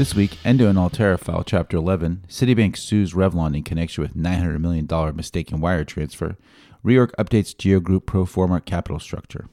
[0.00, 2.24] This week, Endo and Altera file Chapter 11.
[2.26, 6.38] Citibank sues Revlon in connection with $900 million mistaken wire transfer.
[6.82, 9.50] Reorg updates Geo Group pro forma capital structure.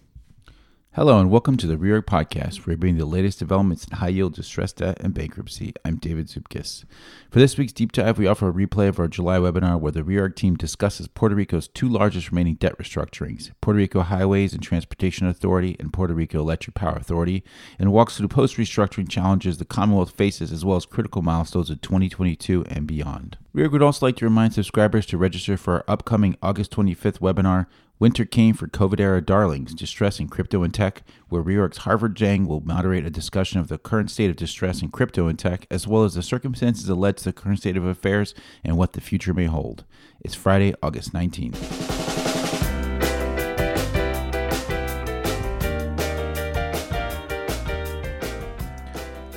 [0.93, 4.07] Hello and welcome to the Reorg Podcast, where we bring the latest developments in high
[4.07, 5.75] yield distressed debt and bankruptcy.
[5.85, 6.85] I'm David Zupkis.
[7.29, 10.01] For this week's deep dive, we offer a replay of our July webinar where the
[10.01, 15.27] Reorg team discusses Puerto Rico's two largest remaining debt restructurings Puerto Rico Highways and Transportation
[15.27, 17.43] Authority and Puerto Rico Electric Power Authority,
[17.77, 21.79] and walks through post restructuring challenges the Commonwealth faces as well as critical milestones of
[21.81, 23.37] 2022 and beyond.
[23.55, 27.67] Reorg would also like to remind subscribers to register for our upcoming August 25th webinar
[27.99, 32.47] Winter came for COVID era darlings, distress in crypto and tech, where Reorg's Harvard Jang
[32.47, 35.87] will moderate a discussion of the current state of distress in crypto and tech, as
[35.87, 39.01] well as the circumstances that led to the current state of affairs and what the
[39.01, 39.83] future may hold.
[40.21, 41.86] It's Friday, August 19th.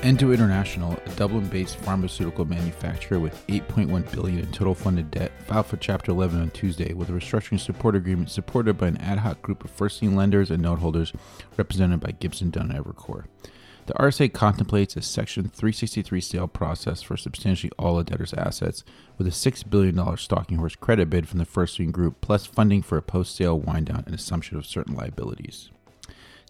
[0.03, 5.77] Endo International, a Dublin-based pharmaceutical manufacturer with 8.1 billion in total funded debt, filed for
[5.77, 9.63] Chapter 11 on Tuesday with a restructuring support agreement supported by an ad hoc group
[9.63, 11.13] of first lien lenders and note holders
[11.59, 13.27] represented by Gibson Dunn and Evercore.
[13.85, 18.85] The RSA contemplates a Section 363 sale process for substantially all the debtor's assets,
[19.19, 22.81] with a $6 billion stalking horse credit bid from the first lien group, plus funding
[22.81, 25.71] for a post sale wind down and assumption of certain liabilities.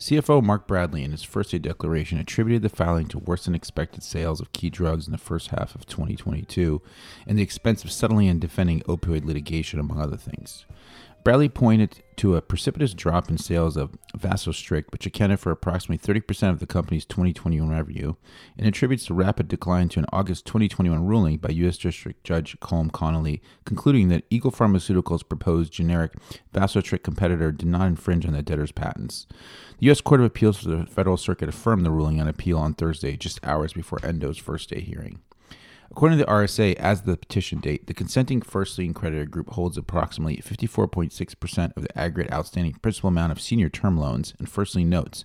[0.00, 4.02] CFO Mark Bradley, in his first day declaration, attributed the filing to worse than expected
[4.02, 6.80] sales of key drugs in the first half of 2022
[7.26, 10.64] and the expense of settling and defending opioid litigation, among other things.
[11.22, 16.48] Bradley pointed to a precipitous drop in sales of Vasostrict, which accounted for approximately 30%
[16.48, 18.14] of the company's 2021 revenue,
[18.56, 21.76] and attributes the rapid decline to an August 2021 ruling by U.S.
[21.76, 26.12] District Judge Colm Connolly, concluding that Eagle Pharmaceuticals' proposed generic
[26.54, 29.26] Vasostrict competitor did not infringe on the debtor's patents.
[29.78, 30.00] The U.S.
[30.00, 33.44] Court of Appeals for the Federal Circuit affirmed the ruling on appeal on Thursday, just
[33.46, 35.20] hours before Endo's first day hearing.
[35.90, 39.50] According to the RSA, as of the petition date, the consenting first lien creditor group
[39.50, 44.76] holds approximately 54.6% of the aggregate outstanding principal amount of senior term loans and first
[44.76, 45.24] lien notes,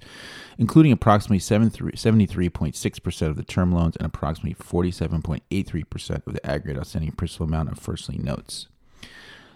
[0.57, 7.45] including approximately 73.6% of the term loans and approximately 47.83% of the aggregate outstanding principal
[7.45, 8.67] amount of first lien notes.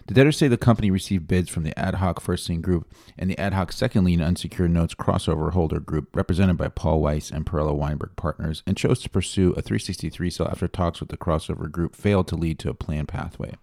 [0.06, 3.30] The debtors say the company received bids from the ad hoc first lien group and
[3.30, 7.46] the ad hoc second lien unsecured notes crossover holder group, represented by Paul Weiss and
[7.46, 11.70] Perella Weinberg partners, and chose to pursue a 363 sale after talks with the crossover
[11.70, 13.54] group failed to lead to a planned pathway.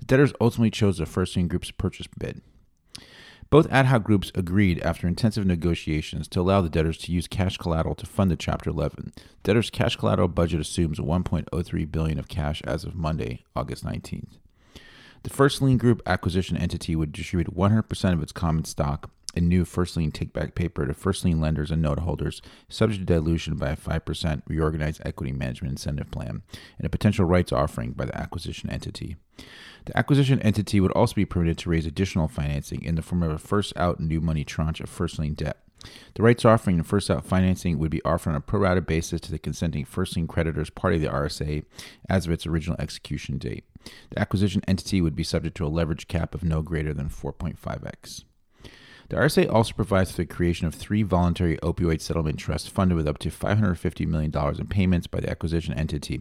[0.00, 2.40] The debtors ultimately chose the first lien group's purchase bid.
[3.50, 7.56] Both ad hoc groups agreed after intensive negotiations to allow the debtors to use cash
[7.56, 9.12] collateral to fund the Chapter 11.
[9.42, 14.36] Debtors' cash collateral budget assumes 1.03 billion of cash as of Monday, August 19th.
[15.22, 19.64] The first lien group acquisition entity would distribute 100% of its common stock in new
[19.64, 23.56] first lien take back paper to first lien lenders and note holders, subject to dilution
[23.56, 26.42] by a 5% reorganized equity management incentive plan
[26.78, 29.16] and a potential rights offering by the acquisition entity.
[29.84, 33.30] The acquisition entity would also be permitted to raise additional financing in the form of
[33.30, 35.58] a first out new money tranche of first lien debt.
[36.14, 39.20] The rights offering and first out financing would be offered on a pro rata basis
[39.22, 41.64] to the consenting first lien creditors party of the RSA
[42.08, 43.64] as of its original execution date.
[44.10, 48.24] The acquisition entity would be subject to a leverage cap of no greater than 4.5x.
[49.10, 53.08] The RSA also provides for the creation of three voluntary opioid settlement trusts funded with
[53.08, 56.20] up to $550 million in payments by the acquisition entity,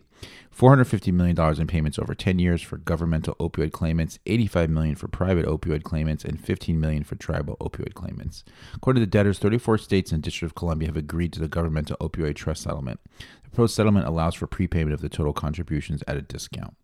[0.58, 5.46] $450 million in payments over 10 years for governmental opioid claimants, $85 million for private
[5.46, 8.46] opioid claimants, and $15 million for tribal opioid claimants.
[8.76, 11.98] According to the debtors, 34 states and District of Columbia have agreed to the governmental
[11.98, 13.02] opioid trust settlement.
[13.44, 16.78] The proposed settlement allows for prepayment of the total contributions at a discount.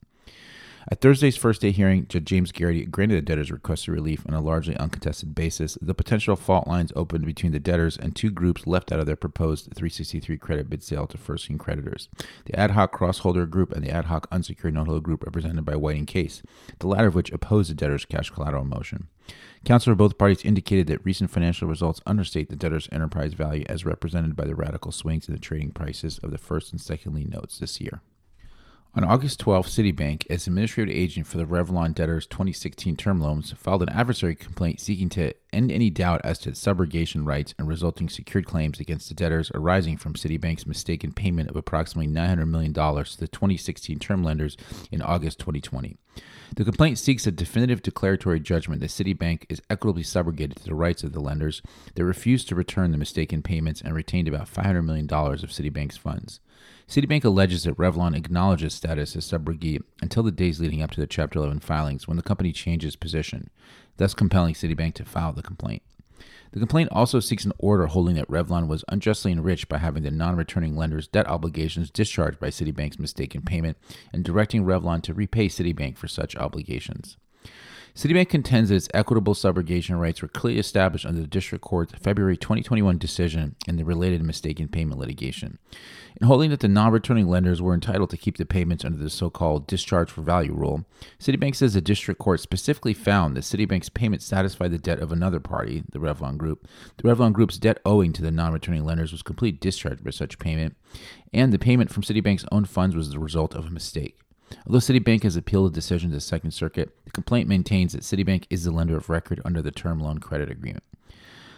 [0.90, 4.42] At Thursday's first day hearing, Judge James Garrity granted the debtors' requested relief on a
[4.42, 5.78] largely uncontested basis.
[5.82, 9.16] The potential fault lines opened between the debtors and two groups left out of their
[9.16, 12.10] proposed 363 credit bid sale to first lien creditors
[12.46, 15.98] the ad hoc crossholder group and the ad hoc unsecured noteholder group represented by White
[15.98, 16.44] and Case,
[16.80, 19.08] the latter of which opposed the debtors' cash collateral motion.
[19.64, 23.86] Counsel for both parties indicated that recent financial results understate the debtor's enterprise value as
[23.86, 27.30] represented by the radical swings in the trading prices of the first and second lien
[27.30, 28.02] notes this year.
[28.96, 33.82] On August 12, Citibank, as administrative agent for the Revlon debtors' 2016 term loans, filed
[33.82, 38.08] an adversary complaint seeking to end any doubt as to its subrogation rights and resulting
[38.08, 43.20] secured claims against the debtors arising from Citibank's mistaken payment of approximately $900 million to
[43.20, 44.58] the 2016 term lenders
[44.92, 45.98] in August 2020.
[46.56, 51.04] The complaint seeks a definitive declaratory judgment that Citibank is equitably subrogated to the rights
[51.04, 51.64] of the lenders
[51.96, 56.42] that refused to return the mistaken payments and retained about $500 million of Citibank's funds.
[56.88, 61.08] Citibank alleges that Revlon acknowledges status as subrogate until the days leading up to the
[61.08, 63.50] Chapter 11 filings when the company changes position,
[63.98, 65.82] thus compelling Citibank to file the complaint.
[66.52, 70.12] The complaint also seeks an order holding that Revlon was unjustly enriched by having the
[70.12, 73.78] non returning lender's debt obligations discharged by Citibank's mistaken payment
[74.12, 77.18] and directing Revlon to repay Citibank for such obligations.
[77.96, 82.36] Citibank contends that its equitable subrogation rights were clearly established under the district court's February
[82.36, 85.60] 2021 decision in the related mistaken payment litigation.
[86.20, 89.12] In holding that the non returning lenders were entitled to keep the payments under the
[89.12, 90.86] so called discharge for value rule,
[91.20, 95.40] Citibank says the district court specifically found that Citibank's payment satisfied the debt of another
[95.40, 96.68] party, the Revlon Group.
[96.98, 100.40] The Revlon Group's debt owing to the non returning lenders was completely discharged by such
[100.40, 100.76] payment,
[101.32, 104.18] and the payment from Citibank's own funds was the result of a mistake.
[104.66, 108.46] Although Citibank has appealed the decision to the Second Circuit, the complaint maintains that Citibank
[108.50, 110.84] is the lender of record under the term loan credit agreement.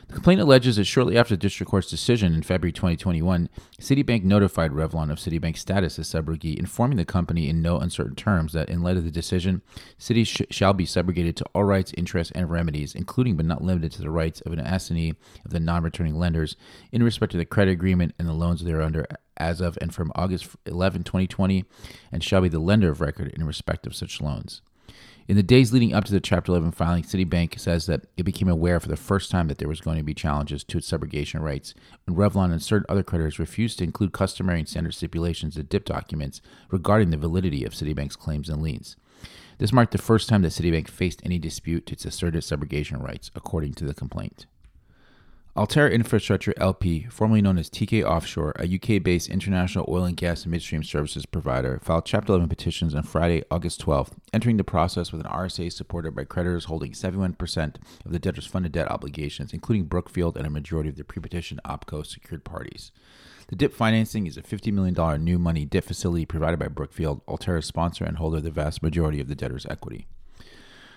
[0.08, 3.50] The complaint alleges that shortly after the district court's decision in February 2021,
[3.82, 8.54] Citibank notified Revlon of Citibank's status as subrogee, informing the company in no uncertain terms
[8.54, 9.64] that in light of the decision,
[10.00, 13.92] Citi sh- shall be subrogated to all rights, interests, and remedies, including but not limited
[13.94, 16.56] to the rights of an assignee of the non-returning lenders
[16.92, 20.48] in respect to the credit agreement and the loans thereunder as of and from August
[20.66, 21.66] 11, 2020,
[22.12, 24.62] and shall be the lender of record in respect of such loans.
[25.28, 28.48] In the days leading up to the Chapter 11 filing, Citibank says that it became
[28.48, 31.42] aware for the first time that there was going to be challenges to its subrogation
[31.42, 31.74] rights
[32.06, 35.86] when Revlon and certain other creditors refused to include customary and standard stipulations in DIP
[35.86, 38.98] documents regarding the validity of Citibank's claims and liens.
[39.58, 43.32] This marked the first time that Citibank faced any dispute to its asserted subrogation rights,
[43.34, 44.46] according to the complaint.
[45.58, 50.44] Altera Infrastructure LP, formerly known as Teekay Offshore, a UK based international oil and gas
[50.44, 55.14] and midstream services provider, filed Chapter 11 petitions on Friday, August 12th, entering the process
[55.14, 57.76] with an RSA supported by creditors holding 71%
[58.06, 61.62] of the debtor's funded debt obligations, including Brookfield and a majority of the pre petition
[61.64, 62.92] OPCO secured parties.
[63.48, 67.66] The DIP financing is a $50 million new money DIP facility provided by Brookfield, Altera's
[67.66, 70.06] sponsor and holder of the vast majority of the debtor's equity.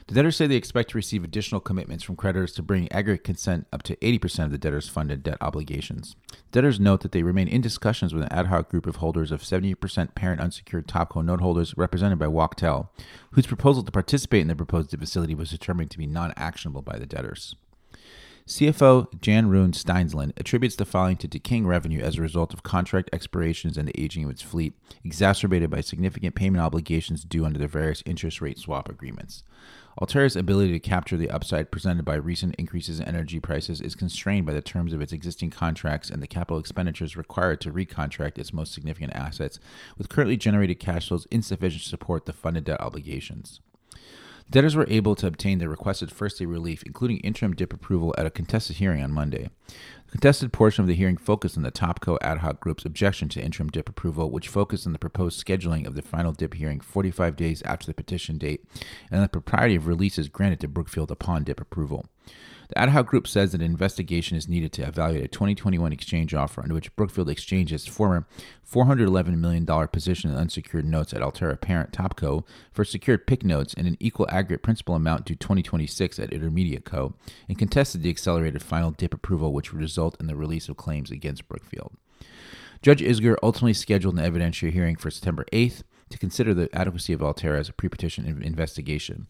[0.08, 3.66] The debtors say they expect to receive additional commitments from creditors to bring aggregate consent
[3.70, 6.16] up to 80% of the debtors' funded debt obligations.
[6.50, 9.42] Debtors note that they remain in discussions with an ad hoc group of holders of
[9.42, 12.88] 70% parent unsecured Topco note holders represented by Wachtell,
[13.32, 16.98] whose proposal to participate in the proposed facility was determined to be non actionable by
[16.98, 17.54] the debtors.
[18.48, 23.10] CFO Jan Rune Steinsland attributes the filing to decaying revenue as a result of contract
[23.12, 24.72] expirations and the aging of its fleet,
[25.04, 29.44] exacerbated by significant payment obligations due under the various interest rate swap agreements.
[29.98, 34.46] Altera's ability to capture the upside presented by recent increases in energy prices is constrained
[34.46, 38.54] by the terms of its existing contracts and the capital expenditures required to recontract its
[38.54, 39.60] most significant assets,
[39.98, 43.60] with currently generated cash flows insufficient to support the funded debt obligations.
[44.50, 48.24] Debtors were able to obtain their requested first day relief, including interim DIP approval, at
[48.24, 49.50] a contested hearing on Monday.
[50.06, 53.42] The contested portion of the hearing focused on the Topco ad hoc group's objection to
[53.42, 57.36] interim DIP approval, which focused on the proposed scheduling of the final DIP hearing 45
[57.36, 58.64] days after the petition date
[59.10, 62.06] and the propriety of releases granted to Brookfield upon DIP approval.
[62.68, 66.34] The ad hoc group says that an investigation is needed to evaluate a 2021 exchange
[66.34, 68.26] offer under which Brookfield exchanged its former
[68.70, 73.86] $411 million position in unsecured notes at Altera parent Topco for secured PIK notes in
[73.86, 77.14] an equal aggregate principal amount due 2026 at Intermediate Co.
[77.48, 81.10] and contested the accelerated final DIP approval, which would result in the release of claims
[81.10, 81.96] against Brookfield.
[82.82, 87.22] Judge Isgur ultimately scheduled an evidentiary hearing for September 8th to consider the adequacy of
[87.22, 89.26] Altera as a pre-petition investigation.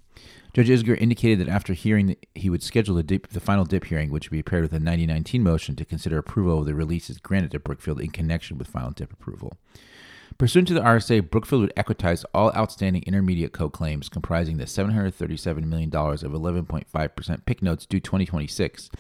[0.53, 4.11] Judge Isgur indicated that after hearing, he would schedule the, dip, the final DIP hearing,
[4.11, 7.51] which would be paired with a 99 motion to consider approval of the releases granted
[7.53, 9.57] to Brookfield in connection with final DIP approval.
[10.37, 15.65] Pursuant to the RSA, Brookfield would equitize all outstanding intermediate co claims comprising the $737
[15.65, 18.91] million of 11.5% PIK notes due 2026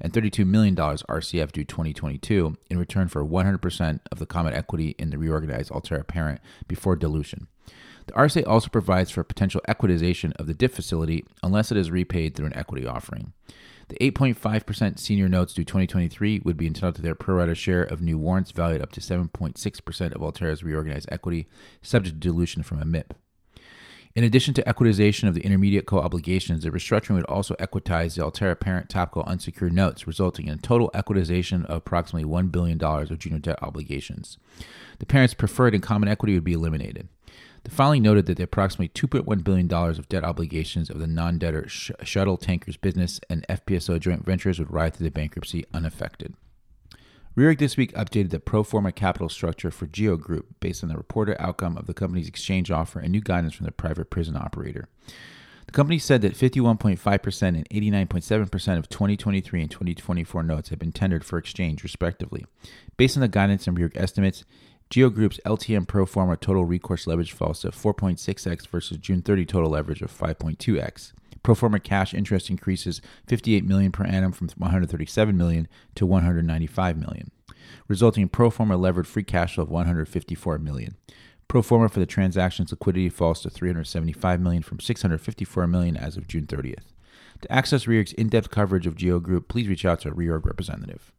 [0.00, 5.10] and $32 million RCF due 2022 in return for 100% of the common equity in
[5.10, 7.46] the reorganized Altera parent before dilution.
[8.06, 12.34] The RSA also provides for potential equitization of the DIP facility unless it is repaid
[12.34, 13.34] through an equity offering.
[13.88, 18.02] The 8.5% senior notes due 2023 would be entitled to their pro rata share of
[18.02, 21.48] new warrants valued up to 7.6% of Altera's reorganized equity,
[21.80, 23.12] subject to dilution from a MIP.
[24.14, 28.24] In addition to equitization of the intermediate co obligations, the restructuring would also equitize the
[28.24, 33.18] Altera parent Topco unsecured notes, resulting in a total equitization of approximately $1 billion of
[33.18, 34.36] junior debt obligations.
[34.98, 37.08] The parent's preferred and common equity would be eliminated.
[37.68, 41.68] The filing noted that the approximately $2.1 billion of debt obligations of the non debtor
[41.68, 46.34] sh- shuttle tankers business and FPSO joint ventures would ride through the bankruptcy unaffected.
[47.36, 50.96] Reorg this week updated the pro forma capital structure for GEO Group based on the
[50.96, 54.88] reported outcome of the company's exchange offer and new guidance from the private prison operator.
[55.66, 61.22] The company said that 51.5% and 89.7% of 2023 and 2024 notes had been tendered
[61.22, 62.46] for exchange, respectively.
[62.96, 64.46] Based on the guidance and Reorg estimates,
[64.90, 69.70] Geo Group's LTM pro forma total recourse leverage falls to 4.6x versus June 30 total
[69.70, 71.12] leverage of 5.2x.
[71.42, 77.30] Pro forma cash interest increases 58 million per annum from 137 million to 195 million,
[77.86, 80.96] resulting in pro forma levered free cash flow of 154 million.
[81.48, 86.26] Pro forma for the transaction's liquidity falls to 375 million from 654 million as of
[86.28, 86.92] June 30th.
[87.42, 91.12] To access Reorg's in-depth coverage of Geo Group, please reach out to a Reorg representative.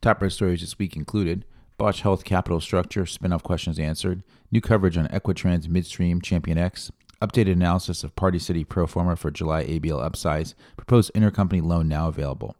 [0.00, 1.44] Top stories this week included
[1.78, 6.90] Bausch Health capital structure, spin-off questions answered, new coverage on Equitrans Midstream Champion X,
[7.22, 12.08] updated analysis of Party City pro forma for July ABL upsize, proposed intercompany loan now
[12.08, 12.56] available.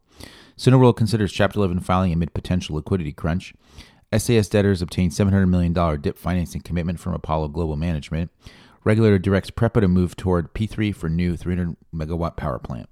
[0.56, 3.54] Cineworld considers Chapter 11 filing amid potential liquidity crunch.
[4.16, 8.30] SAS debtors obtain $700 million DIP financing commitment from Apollo Global Management.
[8.84, 12.88] Regulator directs PREPA to move toward P3 for new 300 megawatt power plant.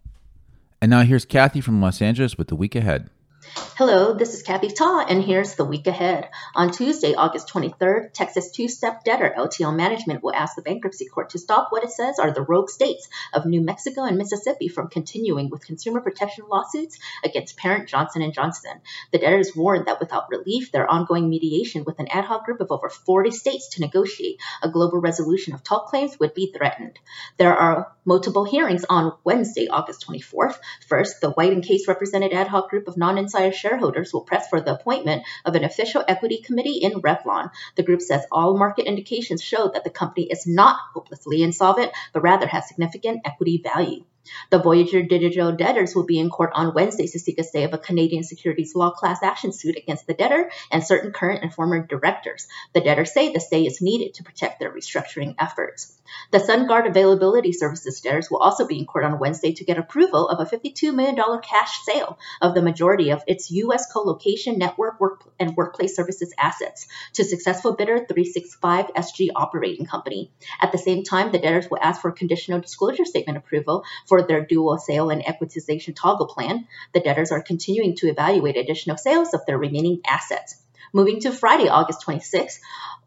[0.83, 3.11] And now here's Kathy from Los Angeles with the week ahead.
[3.55, 6.31] Hello, this is Kathy Ta, and here's the week ahead.
[6.55, 11.31] On Tuesday, August 23rd, Texas two step debtor LTL Management will ask the bankruptcy court
[11.31, 14.89] to stop what it says are the rogue states of New Mexico and Mississippi from
[14.89, 18.81] continuing with consumer protection lawsuits against parent Johnson & Johnson.
[19.13, 22.73] The debtors warned that without relief, their ongoing mediation with an ad hoc group of
[22.73, 26.99] over 40 states to negotiate a global resolution of talc claims would be threatened.
[27.37, 30.57] There are multiple hearings on Wednesday, August 24th.
[30.89, 33.19] First, the White and Case represented ad hoc group of non
[33.53, 37.51] shareholders will press for the appointment of an official equity committee in Revlon.
[37.77, 42.23] The group says all market indications show that the company is not hopelessly insolvent, but
[42.23, 44.05] rather has significant equity value.
[44.51, 47.73] The Voyager Digital debtors will be in court on Wednesday to seek a stay of
[47.73, 51.87] a Canadian securities law class action suit against the debtor and certain current and former
[51.87, 52.47] directors.
[52.73, 55.97] The debtors say the stay is needed to protect their restructuring efforts.
[56.31, 60.29] The SunGard Availability Services debtors will also be in court on Wednesday to get approval
[60.29, 63.91] of a $52 million cash sale of the majority of its U.S.
[63.93, 70.31] co-location network work and workplace services assets to successful bidder 365 SG Operating Company.
[70.61, 74.27] At the same time, the debtors will ask for conditional disclosure statement approval for for
[74.27, 79.35] their dual sale and equitization toggle plan, the debtors are continuing to evaluate additional sales
[79.35, 80.57] of their remaining assets.
[80.95, 82.59] Moving to Friday, August 26,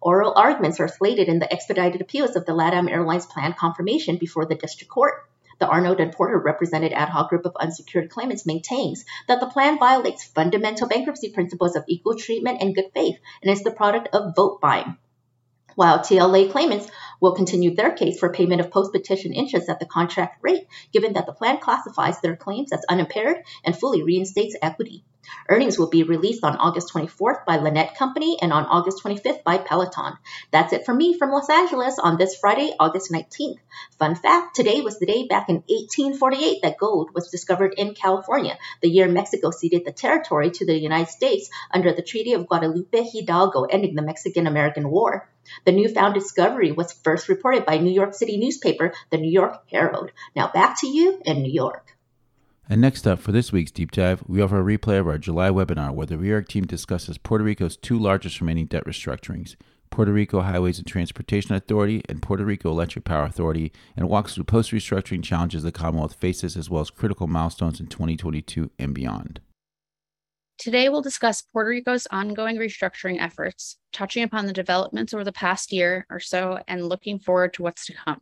[0.02, 4.46] oral arguments are slated in the expedited appeals of the LATAM Airlines plan confirmation before
[4.46, 5.16] the district court.
[5.58, 9.80] The Arnold and Porter represented ad hoc group of unsecured claimants maintains that the plan
[9.80, 14.36] violates fundamental bankruptcy principles of equal treatment and good faith and is the product of
[14.36, 14.96] vote buying
[15.80, 19.86] while TLA claimants will continue their case for payment of post petition interest at the
[19.86, 25.04] contract rate, given that the plan classifies their claims as unimpaired and fully reinstates equity.
[25.50, 29.58] Earnings will be released on August 24th by Lannett Company and on August 25th by
[29.58, 30.18] Peloton.
[30.52, 33.60] That's it for me from Los Angeles on this Friday, August 19th.
[33.98, 38.58] Fun fact today was the day back in 1848 that gold was discovered in California,
[38.82, 43.04] the year Mexico ceded the territory to the United States under the Treaty of Guadalupe
[43.04, 45.30] Hidalgo, ending the Mexican American War.
[45.66, 50.12] The newfound discovery was first reported by New York City newspaper, the New York Herald.
[50.36, 51.99] Now back to you in New York.
[52.72, 55.50] And next up for this week's deep dive, we offer a replay of our July
[55.50, 59.56] webinar where the Reorg team discusses Puerto Rico's two largest remaining debt restructurings
[59.90, 64.44] Puerto Rico Highways and Transportation Authority and Puerto Rico Electric Power Authority, and walks through
[64.44, 69.42] post restructuring challenges the Commonwealth faces as well as critical milestones in 2022 and beyond.
[70.60, 75.74] Today, we'll discuss Puerto Rico's ongoing restructuring efforts, touching upon the developments over the past
[75.74, 78.22] year or so and looking forward to what's to come.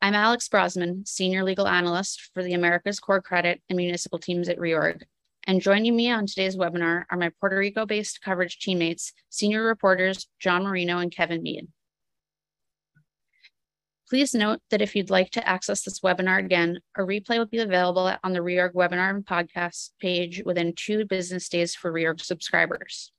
[0.00, 4.56] I'm Alex Brosman, Senior Legal Analyst for the Americas Core Credit and Municipal teams at
[4.56, 5.02] Reorg.
[5.44, 10.28] And joining me on today's webinar are my Puerto Rico based coverage teammates, senior reporters
[10.38, 11.66] John Marino and Kevin Mead.
[14.08, 17.58] Please note that if you'd like to access this webinar again, a replay will be
[17.58, 23.10] available on the Reorg webinar and podcast page within two business days for Reorg subscribers.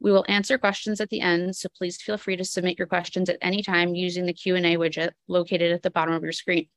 [0.00, 3.28] We will answer questions at the end, so please feel free to submit your questions
[3.28, 6.68] at any time using the Q&A widget located at the bottom of your screen.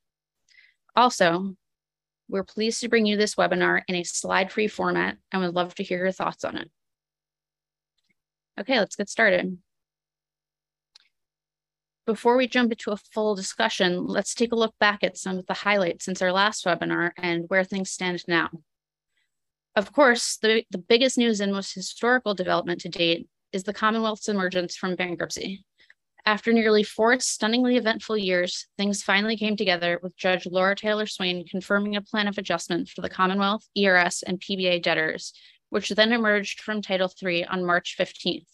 [0.96, 1.56] Also,
[2.30, 5.84] we're pleased to bring you this webinar in a slide-free format and would love to
[5.84, 6.70] hear your thoughts on it.
[8.60, 9.58] Okay, let's get started.
[12.06, 15.46] Before we jump into a full discussion, let's take a look back at some of
[15.46, 18.50] the highlights since our last webinar and where things stand now.
[19.76, 24.28] Of course, the, the biggest news and most historical development to date is the Commonwealth's
[24.28, 25.64] emergence from bankruptcy.
[26.26, 31.46] After nearly four stunningly eventful years, things finally came together with Judge Laura Taylor Swain
[31.48, 35.34] confirming a plan of adjustment for the Commonwealth, ERS, and PBA debtors,
[35.70, 38.46] which then emerged from Title III on March 15th.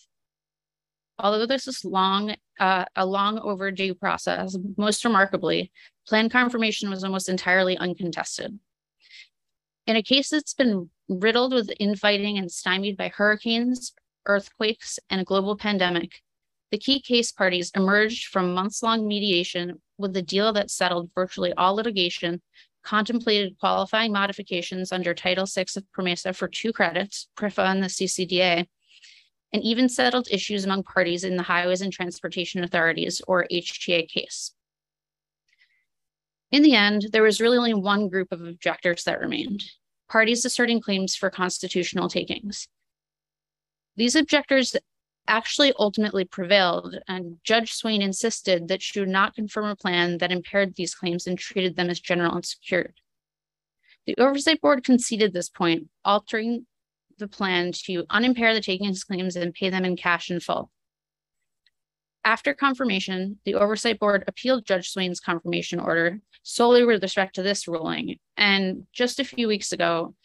[1.18, 5.72] Although this is long, uh, a long overdue process, most remarkably,
[6.08, 8.60] plan confirmation was almost entirely uncontested.
[9.88, 13.94] In a case that's been riddled with infighting and stymied by hurricanes,
[14.26, 16.22] earthquakes, and a global pandemic,
[16.72, 21.54] the key case parties emerged from months long mediation with a deal that settled virtually
[21.54, 22.42] all litigation,
[22.84, 28.68] contemplated qualifying modifications under Title VI of PROMESA for two credits, PRIFA and the CCDA,
[29.54, 34.52] and even settled issues among parties in the Highways and Transportation Authorities, or HTA case.
[36.52, 39.64] In the end, there was really only one group of objectors that remained
[40.10, 42.68] parties asserting claims for constitutional takings.
[43.96, 44.76] These objectors
[45.28, 50.32] actually ultimately prevailed, and Judge Swain insisted that she would not confirm a plan that
[50.32, 52.94] impaired these claims and treated them as general and unsecured.
[54.06, 56.68] The Oversight Board conceded this point, altering
[57.18, 60.70] the plan to unimpair the takings claims and pay them in cash in full.
[62.24, 67.68] After confirmation, the Oversight Board appealed Judge Swain's confirmation order solely with respect to this
[67.68, 68.18] ruling.
[68.38, 70.16] And just a few weeks ago,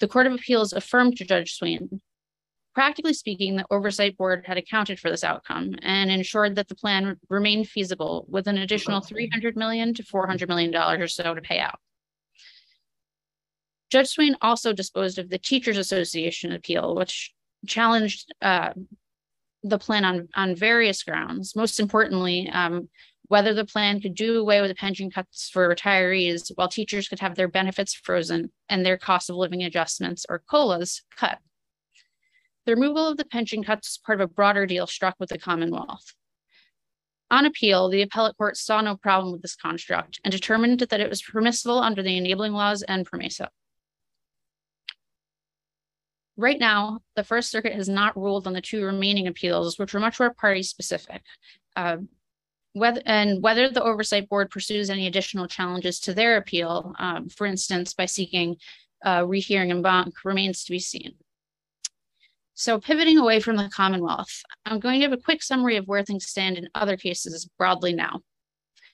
[0.00, 2.00] the Court of Appeals affirmed to Judge Swain
[2.74, 7.16] Practically speaking, the Oversight Board had accounted for this outcome and ensured that the plan
[7.28, 11.78] remained feasible with an additional 300 million to $400 million or so to pay out.
[13.90, 17.32] Judge Swain also disposed of the Teachers Association appeal, which
[17.64, 18.72] challenged uh,
[19.62, 21.54] the plan on, on various grounds.
[21.54, 22.88] Most importantly, um,
[23.28, 27.20] whether the plan could do away with the pension cuts for retirees while teachers could
[27.20, 31.38] have their benefits frozen and their cost of living adjustments or COLAs cut.
[32.66, 35.38] The removal of the pension cuts is part of a broader deal struck with the
[35.38, 36.14] Commonwealth.
[37.30, 41.08] On appeal, the appellate court saw no problem with this construct and determined that it
[41.08, 43.48] was permissible under the enabling laws and PROMESA.
[46.36, 50.00] Right now, the First Circuit has not ruled on the two remaining appeals, which were
[50.00, 51.22] much more party specific.
[51.76, 51.98] Uh,
[52.74, 57.46] whether, and whether the Oversight Board pursues any additional challenges to their appeal, um, for
[57.46, 58.56] instance, by seeking
[59.04, 61.14] uh, rehearing en banc, remains to be seen.
[62.54, 66.04] So pivoting away from the Commonwealth, I'm going to give a quick summary of where
[66.04, 68.20] things stand in other cases broadly now.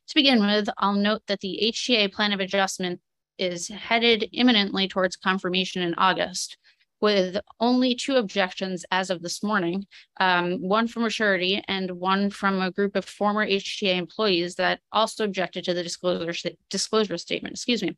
[0.08, 3.00] To begin with, I'll note that the HTA plan of adjustment
[3.38, 6.58] is headed imminently towards confirmation in August,
[7.00, 9.87] with only two objections as of this morning,
[10.19, 14.80] um, one from a surety and one from a group of former HTA employees that
[14.93, 17.97] also objected to the disclosure, disclosure statement, excuse me.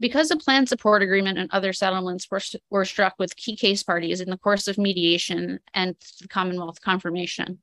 [0.00, 4.20] Because the plan support agreement and other settlements were, were struck with key case parties
[4.20, 5.94] in the course of mediation and
[6.28, 7.58] Commonwealth confirmation,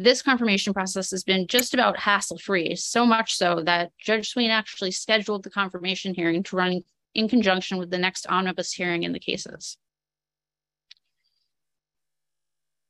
[0.00, 4.50] this confirmation process has been just about hassle free, so much so that Judge Swain
[4.50, 6.82] actually scheduled the confirmation hearing to run
[7.14, 9.76] in conjunction with the next omnibus hearing in the cases.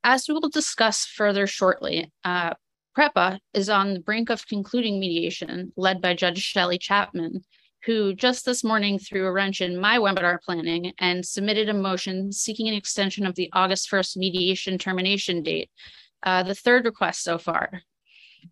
[0.03, 2.55] As we will discuss further shortly, uh,
[2.97, 7.43] PREPA is on the brink of concluding mediation led by Judge Shelley Chapman
[7.85, 12.33] who just this morning threw a wrench in my webinar planning and submitted a motion
[12.33, 15.71] seeking an extension of the August 1st mediation termination date,
[16.23, 17.83] uh, the third request so far.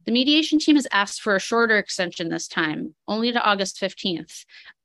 [0.07, 4.45] The mediation team has asked for a shorter extension this time, only to August 15th,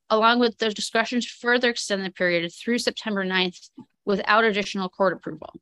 [0.09, 3.69] along with the discretion to further extend the period through September 9th
[4.05, 5.53] without additional court approval.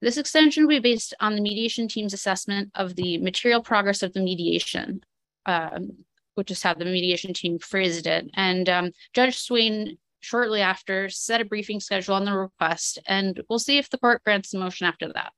[0.00, 4.12] This extension will be based on the mediation team's assessment of the material progress of
[4.12, 5.02] the mediation,
[5.46, 6.04] um,
[6.34, 8.28] which is how the mediation team phrased it.
[8.34, 13.60] And um, Judge Swain shortly after set a briefing schedule on the request, and we'll
[13.60, 15.32] see if the court grants the motion after that.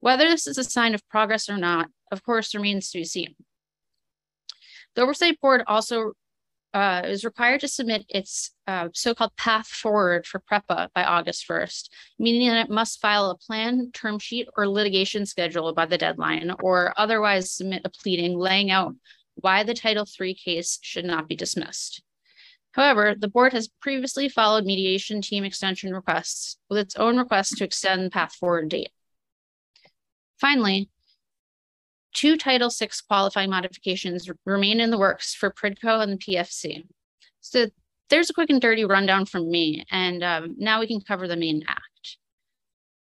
[0.00, 3.34] Whether this is a sign of progress or not, of course, remains to be seen.
[4.94, 6.12] The Oversight Board also
[6.76, 11.88] uh, is required to submit its uh, so-called path forward for PREPA by August 1st,
[12.18, 16.52] meaning that it must file a plan, term sheet, or litigation schedule by the deadline,
[16.60, 18.94] or otherwise submit a pleading laying out
[19.36, 22.02] why the Title III case should not be dismissed.
[22.72, 27.64] However, the board has previously followed mediation team extension requests with its own request to
[27.64, 28.90] extend path forward date.
[30.38, 30.90] Finally,
[32.16, 36.86] two Title VI qualifying modifications remain in the works for PRIDCO and the PFC.
[37.40, 37.66] So
[38.08, 41.36] there's a quick and dirty rundown from me, and um, now we can cover the
[41.36, 42.16] main act.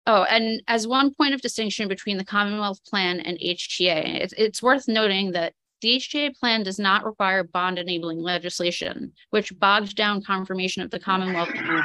[0.07, 4.63] Oh, and as one point of distinction between the Commonwealth Plan and HTA, it's, it's
[4.63, 10.23] worth noting that the HTA plan does not require bond enabling legislation, which bogged down
[10.23, 11.83] confirmation of the Commonwealth plan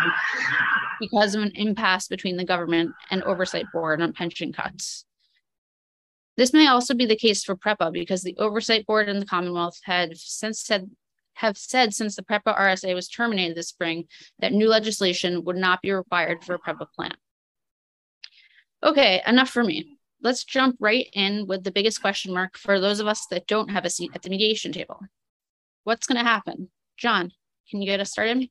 [0.99, 5.05] because of an impasse between the government and oversight board on pension cuts.
[6.37, 9.79] This may also be the case for PREPA because the oversight board and the Commonwealth
[9.85, 10.91] had since said
[11.35, 14.05] have said since the PREPA RSA was terminated this spring
[14.39, 17.15] that new legislation would not be required for a PREPA plan.
[18.83, 23.01] Okay, enough for me let's jump right in with the biggest question mark for those
[23.01, 25.01] of us that don't have a seat at the mediation table.
[25.85, 26.71] What's going to happen?
[26.97, 27.33] John,
[27.71, 28.49] can you get us started?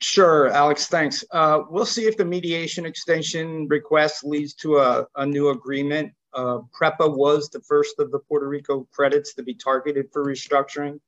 [0.00, 1.24] Sure, Alex, thanks.
[1.32, 6.12] Uh, we'll see if the mediation extension request leads to a, a new agreement.
[6.34, 11.00] Uh, PREPA was the first of the Puerto Rico credits to be targeted for restructuring,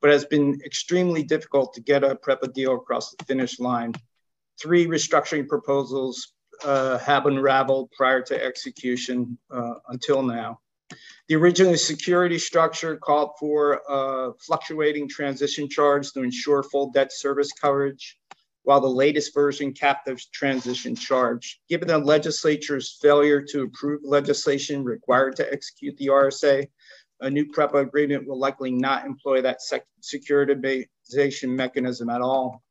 [0.00, 3.92] but has been extremely difficult to get a PREPA deal across the finish line.
[4.60, 6.32] Three restructuring proposals
[6.64, 10.60] uh, have unraveled prior to execution uh, until now.
[11.28, 17.50] The original security structure called for a fluctuating transition charge to ensure full debt service
[17.52, 18.18] coverage,
[18.64, 21.60] while the latest version capped the transition charge.
[21.68, 26.66] Given the legislature's failure to approve legislation required to execute the RSA,
[27.20, 29.60] a new PREPA agreement will likely not employ that
[30.02, 32.62] securitization mechanism at all.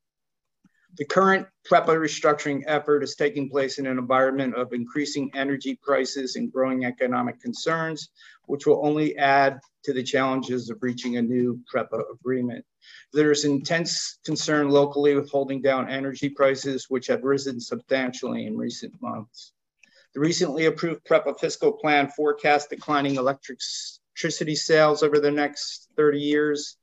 [0.97, 6.35] The current PREPA restructuring effort is taking place in an environment of increasing energy prices
[6.35, 8.09] and growing economic concerns,
[8.45, 12.63] which will only add to the challenges of reaching a new PREPA agreement.
[13.13, 18.57] There is intense concern locally with holding down energy prices, which have risen substantially in
[18.57, 19.53] recent months.
[20.13, 26.77] The recently approved PREPA fiscal plan forecasts declining electricity sales over the next 30 years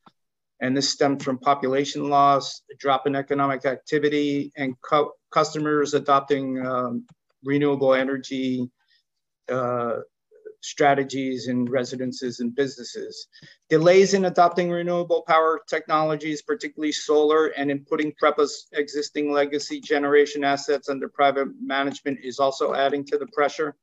[0.60, 6.64] and this stemmed from population loss, a drop in economic activity, and co- customers adopting
[6.64, 7.06] um,
[7.44, 8.70] renewable energy
[9.50, 9.96] uh,
[10.60, 13.26] strategies in residences and businesses.
[13.68, 20.44] Delays in adopting renewable power technologies, particularly solar, and in putting PREPA's existing legacy generation
[20.44, 23.76] assets under private management is also adding to the pressure.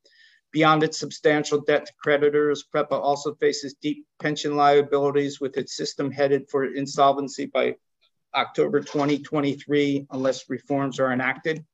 [0.52, 6.10] Beyond its substantial debt to creditors, PREPA also faces deep pension liabilities with its system
[6.10, 7.76] headed for insolvency by
[8.34, 11.66] October 2023 unless reforms are enacted.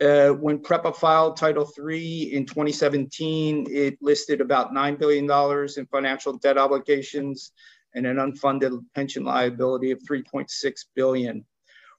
[0.00, 5.28] Uh, when PREPA filed Title III in 2017, it listed about $9 billion
[5.76, 7.52] in financial debt obligations
[7.94, 11.44] and an unfunded pension liability of 3.6 billion.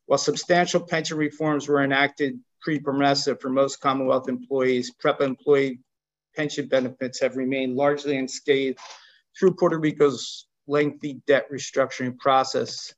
[0.06, 5.80] While substantial pension reforms were enacted pre-PROMESA for most Commonwealth employees, PREPA employee
[6.36, 8.80] pension benefits have remained largely unscathed
[9.38, 12.94] through Puerto Rico's lengthy debt restructuring process.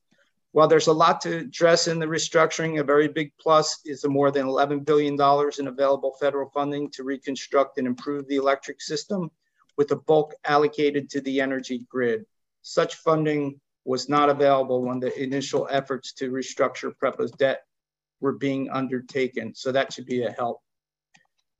[0.52, 4.08] While there's a lot to address in the restructuring, a very big plus is the
[4.08, 5.14] more than $11 billion
[5.58, 9.30] in available federal funding to reconstruct and improve the electric system,
[9.78, 12.26] with the bulk allocated to the energy grid.
[12.60, 17.62] Such funding was not available when the initial efforts to restructure PREPA's debt
[18.20, 19.54] were being undertaken.
[19.54, 20.60] So that should be a help,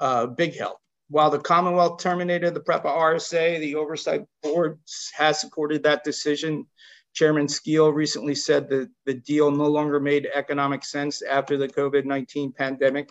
[0.01, 0.79] uh, big help.
[1.09, 4.79] While the Commonwealth terminated the PREPA RSA, the Oversight Board
[5.15, 6.67] has supported that decision.
[7.15, 12.05] Chairman Skeel recently said that the deal no longer made economic sense after the COVID
[12.05, 13.11] 19 pandemic.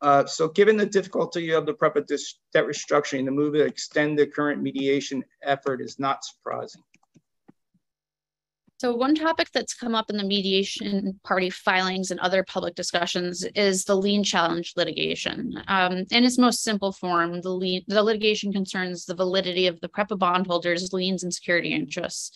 [0.00, 2.06] Uh, so, given the difficulty of the PREPA
[2.52, 6.82] debt restructuring, the move to extend the current mediation effort is not surprising.
[8.80, 13.44] So, one topic that's come up in the mediation party filings and other public discussions
[13.56, 15.60] is the lien challenge litigation.
[15.66, 19.88] Um, in its most simple form, the, lien, the litigation concerns the validity of the
[19.88, 22.30] PREPA bondholders' liens and security interests.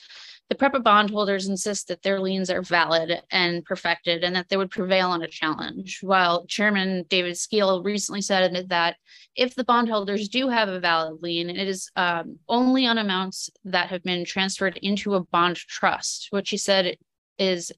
[0.53, 4.71] The PREPA bondholders insist that their liens are valid and perfected and that they would
[4.71, 8.97] prevail on a challenge, while Chairman David Skeel recently said that
[9.35, 13.89] if the bondholders do have a valid lien, it is um, only on amounts that
[13.89, 16.99] have been transferred into a bond trust, which he said
[17.39, 17.73] is,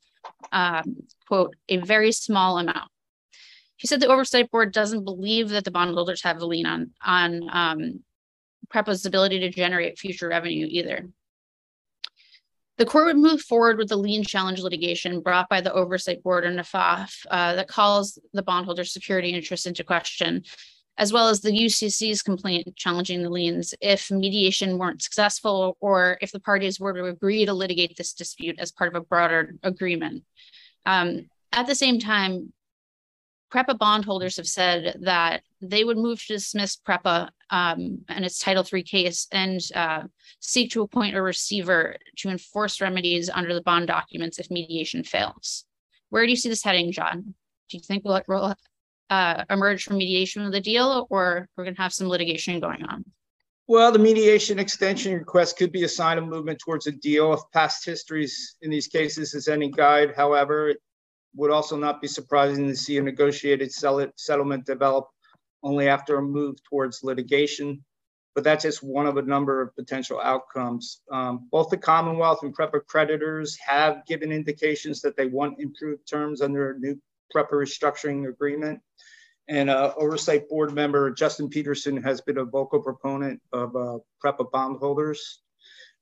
[0.50, 0.96] um,
[1.28, 2.90] quote, a very small amount.
[3.76, 7.48] He said the oversight board doesn't believe that the bondholders have a lien on on
[7.52, 8.04] um,
[8.68, 11.08] PREPA's ability to generate future revenue either.
[12.76, 16.44] The court would move forward with the lien challenge litigation brought by the Oversight Board
[16.44, 20.42] or AAFAF uh, that calls the bondholder's security interest into question,
[20.98, 26.32] as well as the UCC's complaint challenging the liens if mediation weren't successful or if
[26.32, 30.24] the parties were to agree to litigate this dispute as part of a broader agreement.
[30.84, 32.52] Um, at the same time,
[33.52, 38.64] PREPA bondholders have said that they would move to dismiss PREPA um, and its Title
[38.70, 40.02] III case and uh,
[40.40, 45.64] seek to appoint a receiver to enforce remedies under the bond documents if mediation fails.
[46.10, 47.34] Where do you see this heading, John?
[47.70, 48.54] Do you think we'll, we'll
[49.10, 52.84] uh, emerge from mediation with a deal or we're going to have some litigation going
[52.84, 53.04] on?
[53.66, 57.32] Well, the mediation extension request could be a sign of movement towards a deal.
[57.32, 60.78] If past histories in these cases is any guide, however, it
[61.34, 65.08] would also not be surprising to see a negotiated settlement develop
[65.64, 67.84] only after a move towards litigation.
[68.34, 71.02] But that's just one of a number of potential outcomes.
[71.10, 76.42] Um, both the Commonwealth and PREPA creditors have given indications that they want improved terms
[76.42, 77.00] under a new
[77.34, 78.80] PREPA restructuring agreement.
[79.48, 84.50] And uh, Oversight Board member Justin Peterson has been a vocal proponent of uh, PREPA
[84.52, 85.42] bondholders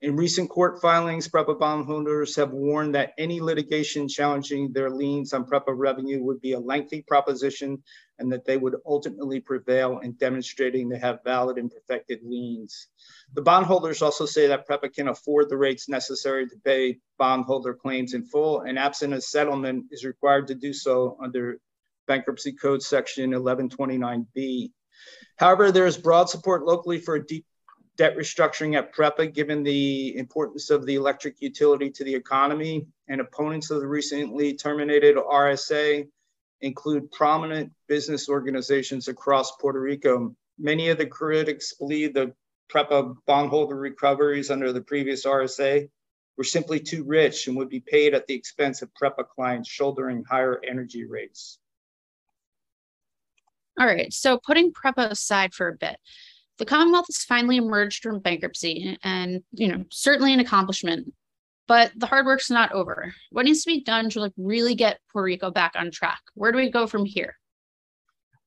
[0.02, 5.44] In recent court filings, PREPA bondholders have warned that any litigation challenging their liens on
[5.44, 7.80] PREPA revenue would be a lengthy proposition
[8.22, 12.86] and that they would ultimately prevail in demonstrating they have valid and perfected liens.
[13.34, 18.14] The bondholders also say that PREPA can afford the rates necessary to pay bondholder claims
[18.14, 21.58] in full, and absent a settlement is required to do so under
[22.06, 24.70] Bankruptcy Code Section 1129B.
[25.36, 27.44] However, there is broad support locally for a deep
[27.96, 33.20] debt restructuring at PREPA, given the importance of the electric utility to the economy, and
[33.20, 36.06] opponents of the recently terminated RSA
[36.62, 40.34] include prominent business organizations across Puerto Rico.
[40.58, 42.32] Many of the critics believe the
[42.72, 45.88] PREPA bondholder recoveries under the previous RSA
[46.38, 50.24] were simply too rich and would be paid at the expense of PREPA clients shouldering
[50.24, 51.58] higher energy rates.
[53.78, 55.96] All right, so putting PREPA aside for a bit,
[56.58, 61.12] the Commonwealth has finally emerged from bankruptcy and, you know, certainly an accomplishment,
[61.72, 63.14] but the hard work's not over.
[63.30, 66.20] What needs to be done to like really get Puerto Rico back on track?
[66.34, 67.34] Where do we go from here?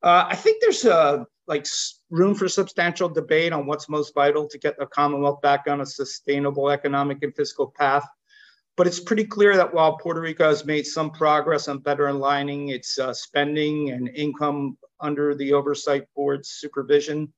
[0.04, 1.66] Uh, I think there's a like
[2.12, 5.88] room for substantial debate on what's most vital to get the Commonwealth back on a
[5.88, 8.08] sustainable economic and fiscal path.
[8.78, 12.70] But it's pretty clear that while Puerto Rico has made some progress on better aligning
[12.70, 17.34] its uh, spending and income under the Oversight Board's supervision,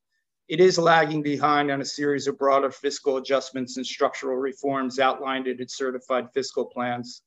[0.48, 5.48] it is lagging behind on a series of broader fiscal adjustments and structural reforms outlined
[5.48, 7.24] in its certified fiscal plans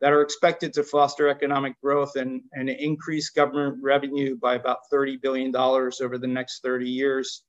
[0.00, 5.22] that are expected to foster economic growth and, and increase government revenue by about $30
[5.22, 7.44] billion over the next 30 years.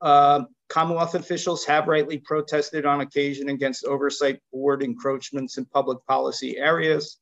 [0.00, 6.58] Uh, Commonwealth officials have rightly protested on occasion against oversight board encroachments in public policy
[6.58, 7.18] areas.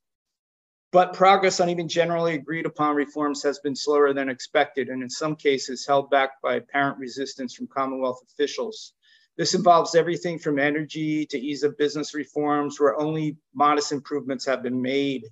[0.90, 5.10] But progress on even generally agreed upon reforms has been slower than expected, and in
[5.10, 8.94] some cases held back by apparent resistance from Commonwealth officials.
[9.36, 14.62] This involves everything from energy to ease of business reforms, where only modest improvements have
[14.62, 15.26] been made.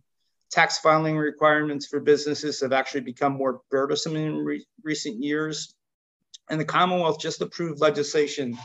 [0.51, 5.75] Tax filing requirements for businesses have actually become more burdensome in re- recent years.
[6.51, 8.59] And the Commonwealth just approved legislation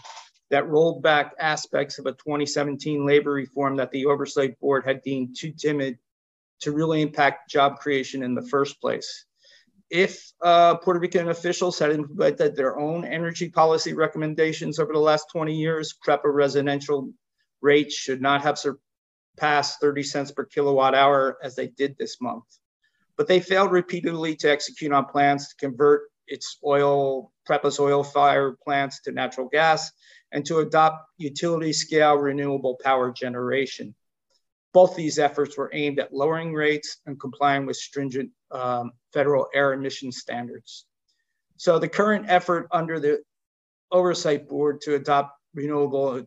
[0.49, 5.38] that rolled back aspects of a 2017 labor reform that the Oversight Board had deemed
[5.39, 5.97] too timid
[6.62, 9.26] to really impact job creation in the first place.
[9.89, 15.26] If uh, Puerto Rican officials had implemented their own energy policy recommendations over the last
[15.32, 17.12] 20 years, PREPA residential
[17.62, 22.45] rates should not have surpassed 30 cents per kilowatt hour as they did this month.
[23.17, 28.54] But they failed repeatedly to execute on plans to convert its oil, PREPA's oil fire
[28.63, 29.91] plants to natural gas
[30.32, 33.93] and to adopt utility scale renewable power generation.
[34.73, 39.73] Both these efforts were aimed at lowering rates and complying with stringent um, federal air
[39.73, 40.86] emission standards.
[41.57, 43.21] So the current effort under the
[43.91, 46.25] Oversight Board to adopt renewable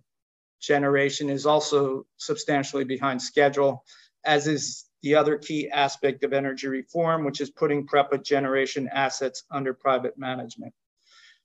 [0.61, 3.85] generation is also substantially behind schedule,
[4.24, 9.44] as is the other key aspect of energy reform, which is putting PREPA generation assets
[9.50, 10.72] under private management.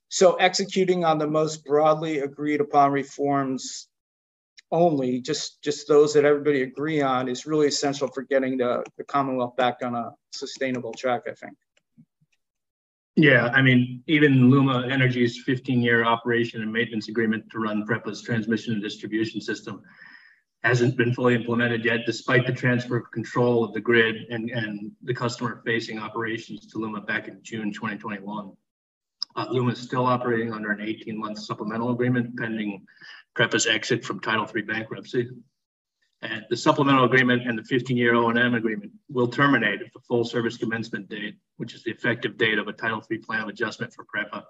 [0.08, 3.88] So executing on the most broadly agreed upon reforms
[4.72, 9.04] only, just just those that everybody agree on, is really essential for getting the, the
[9.04, 11.56] Commonwealth back on a sustainable track, I think.
[13.16, 18.72] Yeah, I mean, even Luma Energy's 15-year operation and maintenance agreement to run PREPA's transmission
[18.72, 19.82] and distribution system
[20.62, 24.92] hasn't been fully implemented yet, despite the transfer of control of the grid and, and
[25.02, 28.52] the customer-facing operations to Luma back in June 2021.
[29.36, 32.84] Uh, Luma is still operating under an 18-month supplemental agreement pending
[33.36, 35.28] PREPA's exit from Title III bankruptcy.
[36.22, 40.58] And the supplemental agreement and the 15-year O&M agreement will terminate if the full service
[40.58, 44.04] commencement date, which is the effective date of a Title III plan of adjustment for
[44.04, 44.42] PREPA,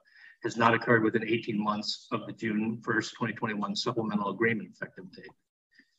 [0.42, 5.30] has not occurred within 18 months of the June 1st, 2021 supplemental agreement effective date.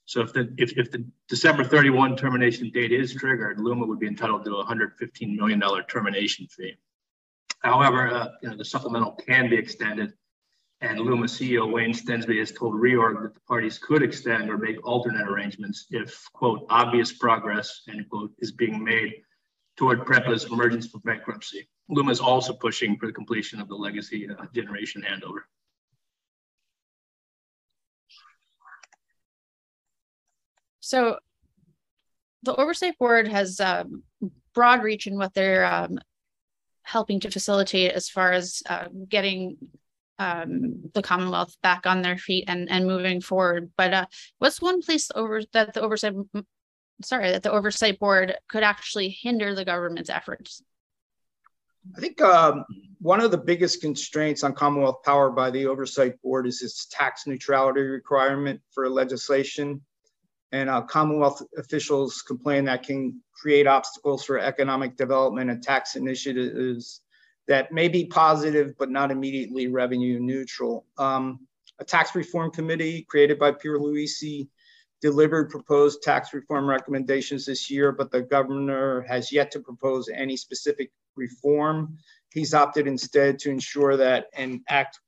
[0.06, 4.08] So if the if, if the December 31 termination date is triggered, Luma would be
[4.08, 6.76] entitled to a $115 million termination fee.
[7.60, 10.12] However, uh, you know, the supplemental can be extended
[10.82, 14.86] and Luma CEO Wayne Stensby has told Reorg that the parties could extend or make
[14.86, 19.14] alternate arrangements if, quote, obvious progress, end quote, is being made
[19.78, 21.68] toward PREPA's emergence from bankruptcy.
[21.88, 25.42] Luma is also pushing for the completion of the legacy uh, generation handover.
[30.80, 31.20] So
[32.42, 34.04] the Oversight Board has um,
[34.56, 36.00] broad reach in what they're um,
[36.82, 39.58] helping to facilitate as far as uh, getting
[40.22, 43.72] um, the Commonwealth back on their feet and and moving forward.
[43.76, 44.06] But uh,
[44.38, 46.14] what's one place over that the oversight
[47.04, 50.62] sorry that the oversight board could actually hinder the government's efforts?
[51.98, 52.64] I think um,
[53.00, 57.26] one of the biggest constraints on Commonwealth power by the Oversight Board is its tax
[57.26, 59.82] neutrality requirement for legislation.
[60.52, 67.01] And uh, Commonwealth officials complain that can create obstacles for economic development and tax initiatives
[67.48, 70.86] that may be positive but not immediately revenue neutral.
[70.98, 71.48] Um,
[71.80, 74.48] a tax reform committee created by Pierluisi
[75.02, 80.38] delivered proposed tax reform recommendations this year, but the governor has yet to propose any
[80.38, 81.98] specific reform.
[82.32, 85.00] He's opted instead to ensure that an Act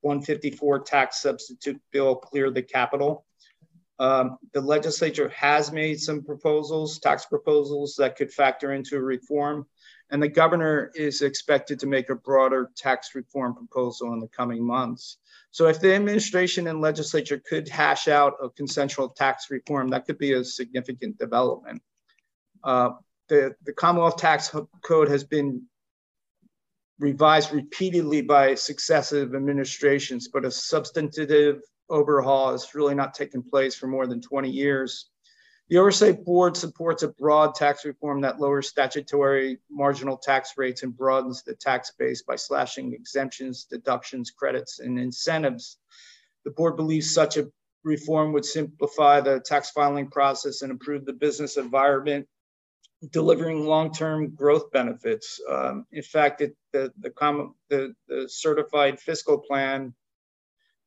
[0.00, 3.24] 154 tax substitute bill clear the Capitol.
[3.98, 9.66] Um, the legislature has made some proposals, tax proposals that could factor into a reform,
[10.10, 14.64] and the governor is expected to make a broader tax reform proposal in the coming
[14.64, 15.18] months.
[15.50, 20.18] So if the administration and legislature could hash out a consensual tax reform, that could
[20.18, 21.82] be a significant development.
[22.64, 22.90] Uh,
[23.28, 25.62] the, the Commonwealth Tax Code has been
[26.98, 33.86] revised repeatedly by successive administrations, but a substantive overhaul has really not taken place for
[33.86, 35.10] more than 20 years.
[35.68, 40.96] The Oversight Board supports a broad tax reform that lowers statutory marginal tax rates and
[40.96, 45.76] broadens the tax base by slashing exemptions, deductions, credits, and incentives.
[46.46, 47.50] The board believes such a
[47.84, 52.26] reform would simplify the tax filing process and improve the business environment,
[53.12, 55.38] delivering long-term growth benefits.
[55.50, 57.12] Um, in fact, it, the, the,
[57.68, 59.94] the, the certified fiscal plan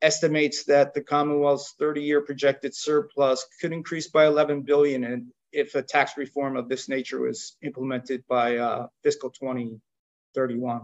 [0.02, 6.18] estimates that the Commonwealth's 30-year projected surplus could increase by 11 billion if a tax
[6.18, 10.82] reform of this nature was implemented by uh, fiscal 2031.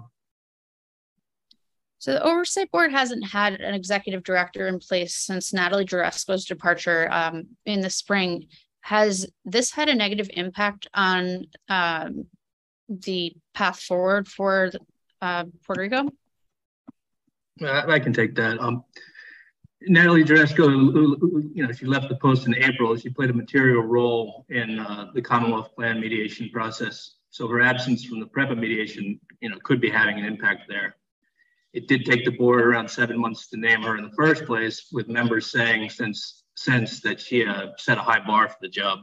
[2.00, 7.12] So the Oversight Board hasn't had an executive director in place since Natalie Jaresko's departure
[7.12, 8.48] um, in the spring.
[8.82, 12.26] Has this had a negative impact on um,
[12.88, 14.72] the path forward for
[15.22, 16.10] uh, Puerto Rico?
[17.64, 18.60] I can take that.
[18.60, 18.84] Um,
[19.82, 22.96] Natalie Jaresko, you know, she left the post in April.
[22.96, 27.16] She played a material role in uh, the Commonwealth Plan mediation process.
[27.30, 30.96] So her absence from the PREPA mediation, you know, could be having an impact there.
[31.74, 34.88] It did take the board around seven months to name her in the first place,
[34.92, 39.02] with members saying since since that she uh, set a high bar for the job.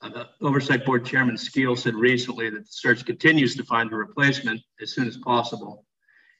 [0.00, 4.60] Uh, Oversight Board Chairman Skeel said recently that the search continues to find a replacement
[4.80, 5.85] as soon as possible.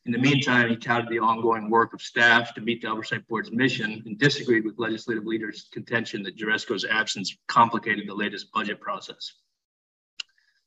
[0.06, 3.50] In the meantime, he touted the ongoing work of staff to meet the Oversight Board's
[3.50, 9.32] mission and disagreed with legislative leaders' contention that Jaresko's absence complicated the latest budget process.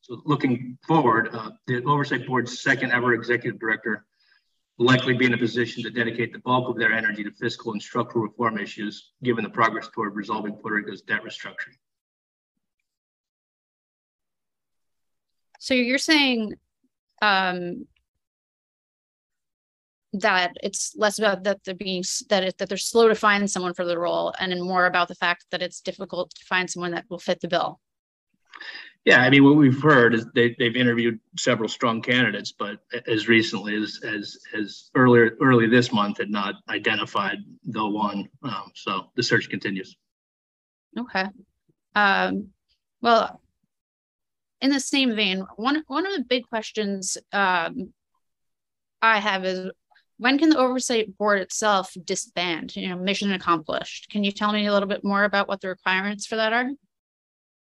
[0.02, 4.06] So looking forward, uh, the Oversight Board's second ever executive director
[4.78, 7.72] will likely be in a position to dedicate the bulk of their energy to fiscal
[7.72, 11.78] and structural reform issues, given the progress toward resolving Puerto Rico's debt restructuring.
[15.60, 16.56] So you're saying
[17.22, 17.86] um,
[20.14, 23.74] that it's less about that they're being that it, that they're slow to find someone
[23.74, 26.92] for the role and then more about the fact that it's difficult to find someone
[26.92, 27.80] that will fit the bill.
[29.06, 33.28] Yeah i mean what we've heard is they, they've interviewed several strong candidates but as
[33.28, 39.12] recently as as as earlier early this month had not identified the one um, so
[39.16, 39.96] the search continues.
[40.98, 41.26] Okay.
[41.96, 42.48] Um,
[43.02, 43.42] well
[44.60, 47.94] in the same vein one one of the big questions um,
[49.02, 49.72] I have is
[50.20, 54.10] when can the oversight board itself disband you know mission accomplished?
[54.12, 56.70] Can you tell me a little bit more about what the requirements for that are?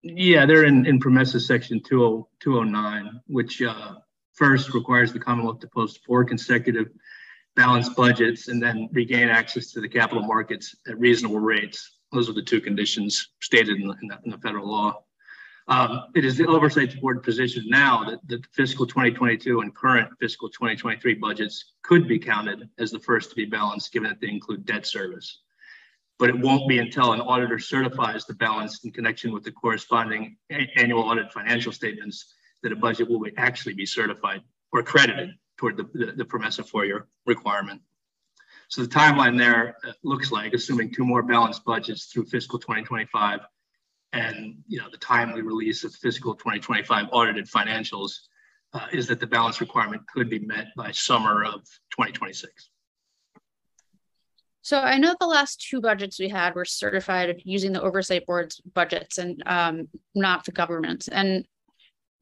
[0.02, 3.94] Yeah they're in, in PROMESA section 20, 209 which uh,
[4.32, 6.88] first requires the commonwealth to post four consecutive
[7.54, 11.98] balanced budgets and then regain access to the capital markets at reasonable rates.
[12.12, 15.02] Those are the two conditions stated in the, in the, in the federal law
[15.68, 20.48] um, it is the oversight board position now that the fiscal 2022 and current fiscal
[20.48, 24.64] 2023 budgets could be counted as the first to be balanced, given that they include
[24.64, 25.42] debt service.
[26.18, 30.38] But it won't be until an auditor certifies the balance in connection with the corresponding
[30.76, 34.40] annual audit financial statements that a budget will actually be certified
[34.72, 37.82] or credited toward the, the, the PROMESA four-year requirement.
[38.68, 43.40] So the timeline there uh, looks like, assuming two more balanced budgets through fiscal 2025,
[44.12, 48.12] and you know the timely release of fiscal 2025 audited financials
[48.72, 52.70] uh, is that the balance requirement could be met by summer of 2026.
[54.62, 58.60] So I know the last two budgets we had were certified using the oversight board's
[58.60, 61.46] budgets and um, not the government's, and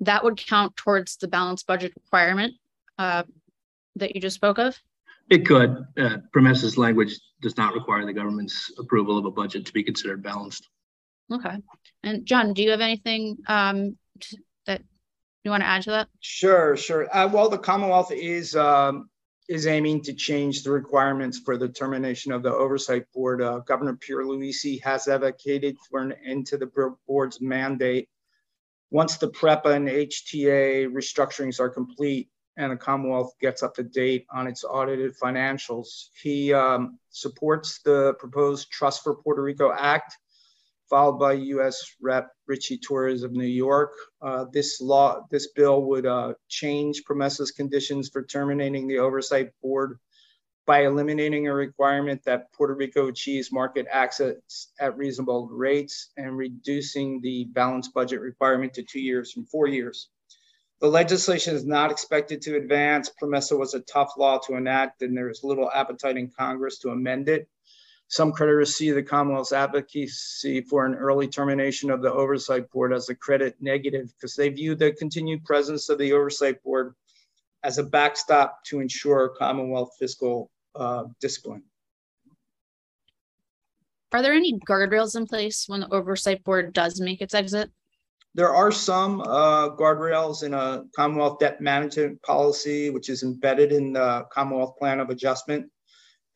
[0.01, 2.55] that would count towards the balanced budget requirement
[2.99, 3.25] uh,
[3.97, 4.79] that you just spoke of.
[5.29, 5.85] It could.
[5.99, 10.23] Uh, PROMESA's language does not require the government's approval of a budget to be considered
[10.23, 10.69] balanced.
[11.33, 11.57] Okay.
[12.03, 13.97] And John, do you have anything um,
[14.67, 14.83] that
[15.45, 16.09] You want to add to that?
[16.21, 17.15] Sure, sure.
[17.15, 19.11] Uh, well, the Commonwealth is um,
[19.49, 23.41] is aiming to change the requirements for the termination of the oversight board.
[23.41, 26.71] Uh, Governor Pierluisi has advocated for an end to the
[27.07, 28.09] board's mandate.
[28.91, 34.27] Once the PREPA and HTA restructurings are complete and the Commonwealth gets up to date
[34.33, 40.17] on its audited financials, he um, supports the proposed Trust for Puerto Rico Act
[40.89, 41.97] followed by U.S.
[42.01, 42.31] Rep.
[42.47, 43.93] Richie Torres of New York.
[44.23, 49.99] Uh, this law, this bill would uh, change PROMESA's conditions for terminating the oversight board
[50.67, 57.21] by eliminating a requirement that Puerto Rico achieves market access at reasonable rates and reducing
[57.21, 60.09] the balanced budget requirement to two years from four years.
[60.81, 63.11] The legislation is not expected to advance.
[63.11, 66.91] PROMESA was a tough law to enact, and there is little appetite in Congress to
[66.91, 67.49] amend it.
[68.09, 73.09] Some creditors see the Commonwealth's advocacy for an early termination of the Oversight Board as
[73.09, 76.95] a credit negative because they view the continued presence of the Oversight Board
[77.65, 81.65] as a backstop to ensure Commonwealth fiscal uh, discipline.
[84.13, 87.71] Are there any guardrails in place when the Oversight Board does make its exit?
[88.35, 93.95] There are some uh, guardrails in a Commonwealth debt management policy, which is embedded in
[93.95, 95.69] the Commonwealth Plan of Adjustment.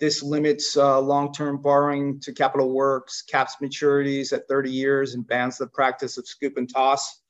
[0.01, 5.59] This limits uh, long-term borrowing to capital works, caps maturities at 30 years, and bans
[5.59, 7.21] the practice of scoop and toss.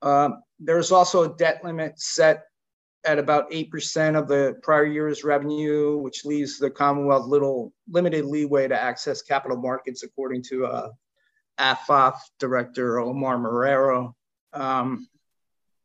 [0.00, 2.44] Um, there's also a debt limit set
[3.04, 8.68] at about 8% of the prior year's revenue, which leaves the Commonwealth little limited leeway
[8.68, 10.88] to access capital markets, according to uh,
[11.58, 14.14] AAFAF Director Omar Marrero.
[14.52, 15.08] Um,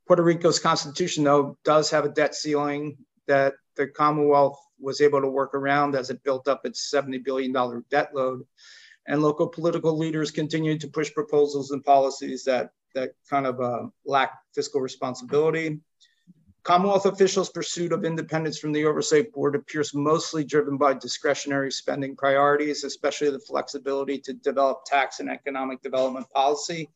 [0.08, 5.28] Puerto Rico's constitution, though, does have a debt ceiling that the Commonwealth was able to
[5.28, 7.54] work around as it built up its $70 billion
[7.90, 8.46] debt load.
[9.08, 13.88] And local political leaders continued to push proposals and policies that, that kind of uh,
[14.06, 15.80] lack fiscal responsibility.
[16.64, 22.16] Commonwealth officials' pursuit of independence from the Oversight Board appears mostly driven by discretionary spending
[22.16, 26.90] priorities, especially the flexibility to develop tax and economic development policy.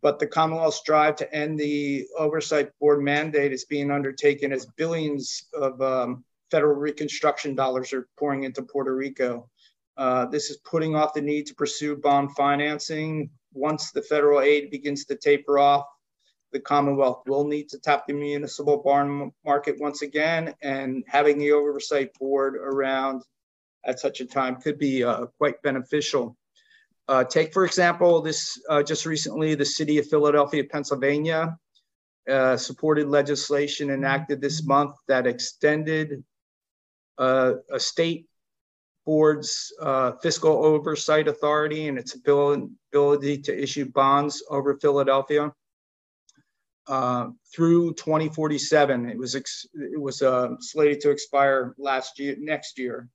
[0.00, 5.48] But the Commonwealth's drive to end the Oversight Board mandate is being undertaken as billions
[5.54, 9.48] of um, federal reconstruction dollars are pouring into Puerto Rico.
[9.96, 13.30] Uh, this is putting off the need to pursue bond financing.
[13.52, 15.86] Once the federal aid begins to taper off,
[16.52, 21.52] the Commonwealth will need to tap the municipal bond market once again, and having the
[21.52, 23.22] oversight board around
[23.84, 26.36] at such a time could be uh, quite beneficial.
[27.06, 31.58] Uh, take, for example, this uh, just recently, the city of Philadelphia, Pennsylvania,
[32.28, 36.24] uh, supported legislation enacted this month that extended
[37.18, 38.26] uh, a state
[39.06, 45.52] board's uh, fiscal oversight authority and its ability to issue bonds over Philadelphia
[46.86, 49.08] uh, through 2047.
[49.08, 53.08] It was it was uh, slated to expire last year, next year,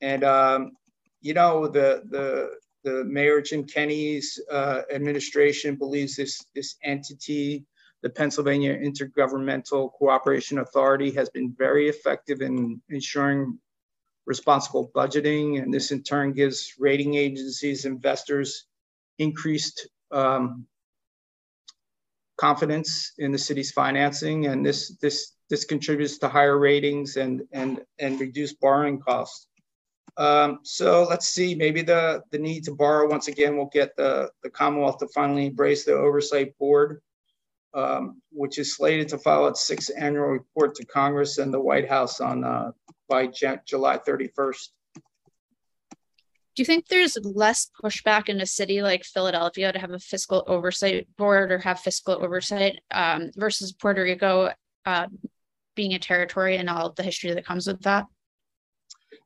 [0.00, 0.72] and um,
[1.20, 2.50] you know the the
[2.84, 7.66] the mayor Jim Kenney's uh, administration believes this this entity
[8.02, 13.58] the Pennsylvania Intergovernmental Cooperation Authority has been very effective in ensuring
[14.26, 18.66] responsible budgeting, and this in turn gives rating agencies, investors
[19.18, 20.66] increased um,
[22.36, 27.80] confidence in the city's financing, and this this this contributes to higher ratings and and
[27.98, 29.46] and reduced borrowing costs.
[30.18, 34.30] Um, so let's see, maybe the the need to borrow once again will get the
[34.42, 37.00] the Commonwealth to finally embrace the oversight board
[37.76, 41.88] um, which is slated to file its sixth annual report to Congress and the White
[41.88, 42.72] House on uh,
[43.08, 44.68] by J- July 31st.
[44.94, 50.42] Do you think there's less pushback in a city like Philadelphia to have a fiscal
[50.46, 54.50] oversight board or have fiscal oversight um, versus Puerto Rico
[54.86, 55.06] uh,
[55.74, 58.06] being a territory and all the history that comes with that?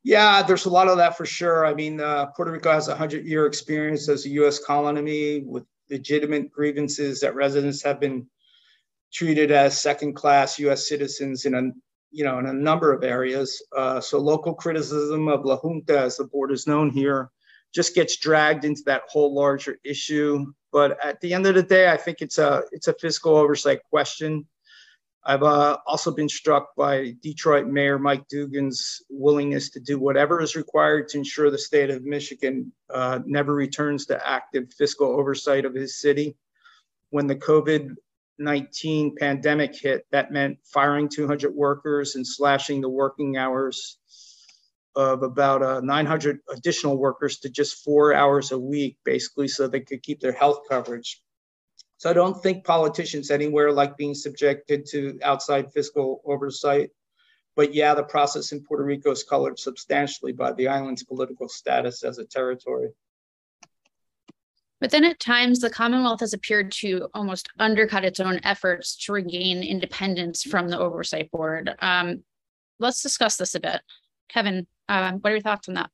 [0.03, 1.64] Yeah, there's a lot of that for sure.
[1.64, 4.59] I mean, uh, Puerto Rico has a 100 year experience as a U.S.
[4.59, 8.26] colony with legitimate grievances that residents have been
[9.12, 10.88] treated as second class U.S.
[10.88, 11.62] citizens in a
[12.11, 13.62] you know in a number of areas.
[13.76, 17.30] Uh, so local criticism of La Junta, as the board is known here,
[17.74, 20.46] just gets dragged into that whole larger issue.
[20.72, 23.80] But at the end of the day, I think it's a it's a fiscal oversight
[23.90, 24.46] question.
[25.22, 30.56] I've uh, also been struck by Detroit Mayor Mike Duggan's willingness to do whatever is
[30.56, 35.74] required to ensure the state of Michigan uh, never returns to active fiscal oversight of
[35.74, 36.36] his city.
[37.11, 37.96] When the COVID
[38.41, 43.99] 19 pandemic hit, that meant firing 200 workers and slashing the working hours
[44.97, 49.80] of about uh, 900 additional workers to just four hours a week, basically, so they
[49.80, 51.22] could keep their health coverage.
[51.99, 56.91] So I don't think politicians anywhere like being subjected to outside fiscal oversight.
[57.57, 62.03] But yeah, the process in Puerto Rico is colored substantially by the island's political status
[62.03, 62.88] as a territory.
[64.80, 69.12] But then at times, the Commonwealth has appeared to almost undercut its own efforts to
[69.12, 71.74] regain independence from the Oversight Board.
[71.80, 72.24] Um,
[72.78, 73.82] let's discuss this a bit.
[74.28, 75.90] Kevin, uh, what are your thoughts on that?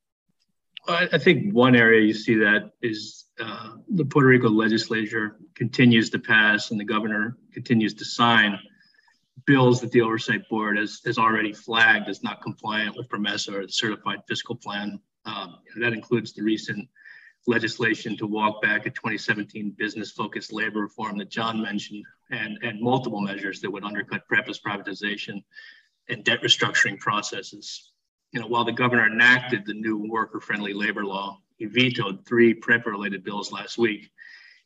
[0.89, 6.19] I think one area you see that is uh, the Puerto Rico legislature continues to
[6.21, 8.57] pass and the governor continues to sign
[9.47, 13.67] bills that the Oversight Board has, has already flagged as not compliant with PROMESA or
[13.67, 15.01] the Certified Fiscal Plan.
[15.25, 16.89] Um, that includes the recent
[17.47, 22.81] legislation to walk back a 2017 business focused labor reform that John mentioned and, and
[22.81, 25.43] multiple measures that would undercut PREPA's privatization
[26.09, 27.93] and debt restructuring processes.
[28.33, 32.53] You know, while the governor enacted the new worker friendly labor law, he vetoed three
[32.53, 34.11] PREPA related bills last week,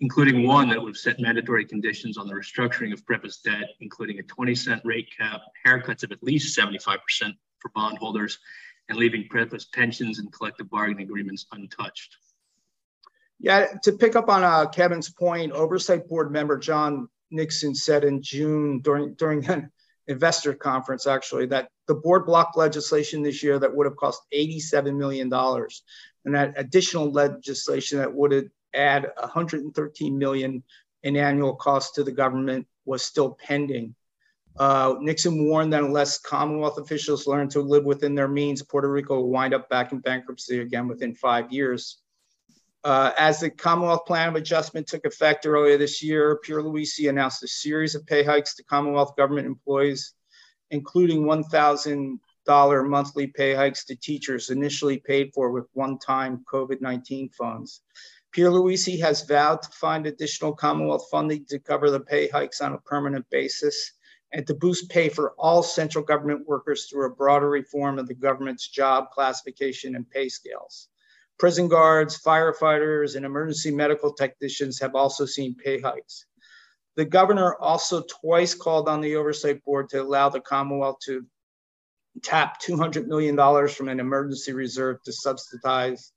[0.01, 4.23] including one that would set mandatory conditions on the restructuring of PREPA's debt, including a
[4.23, 6.99] 20 cent rate cap, haircuts of at least 75%
[7.59, 8.39] for bondholders,
[8.89, 12.17] and leaving PREPA's pensions and collective bargaining agreements untouched.
[13.41, 18.23] Yeah, to pick up on uh, Kevin's point, Oversight Board member John Nixon said in
[18.23, 19.71] June during during an
[20.09, 24.97] investor conference actually that the board blocked legislation this year that would have cost $87
[24.97, 30.63] million and that additional legislation that would add 113 million
[31.03, 33.95] in annual costs to the government was still pending.
[34.59, 39.17] Uh, Nixon warned that unless Commonwealth officials learn to live within their means, Puerto Rico
[39.17, 42.00] will wind up back in bankruptcy again within five years.
[42.83, 47.49] Uh, as the Commonwealth Plan of Adjustment took effect earlier this year, Pierluisi announced a
[47.49, 50.15] series of pay hikes to Commonwealth government employees,
[50.71, 57.29] including $1,000 monthly pay hikes to teachers, initially paid for with one time COVID 19
[57.31, 57.83] funds.
[58.35, 62.79] Pierluisi has vowed to find additional Commonwealth funding to cover the pay hikes on a
[62.79, 63.93] permanent basis
[64.33, 68.15] and to boost pay for all central government workers through a broader reform of the
[68.15, 70.90] government's job classification and pay scales.
[71.41, 76.27] Prison guards, firefighters, and emergency medical technicians have also seen pay hikes.
[76.97, 81.25] The governor also twice called on the oversight board to allow the Commonwealth to
[82.23, 83.37] tap $200 million
[83.69, 86.13] from an emergency reserve to subsidize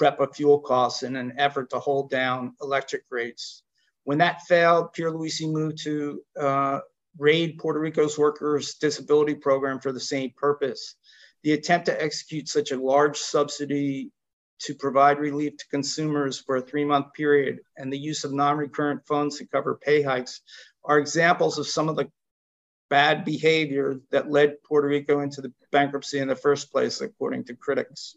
[0.00, 3.64] PREPA fuel costs in an effort to hold down electric rates.
[4.04, 6.78] When that failed, Pierluisi moved to uh,
[7.18, 10.94] raid Puerto Rico's workers' disability program for the same purpose.
[11.42, 14.12] The attempt to execute such a large subsidy
[14.60, 18.56] to provide relief to consumers for a three month period and the use of non
[18.56, 20.42] recurrent funds to cover pay hikes
[20.84, 22.10] are examples of some of the
[22.88, 27.54] bad behavior that led Puerto Rico into the bankruptcy in the first place, according to
[27.54, 28.16] critics.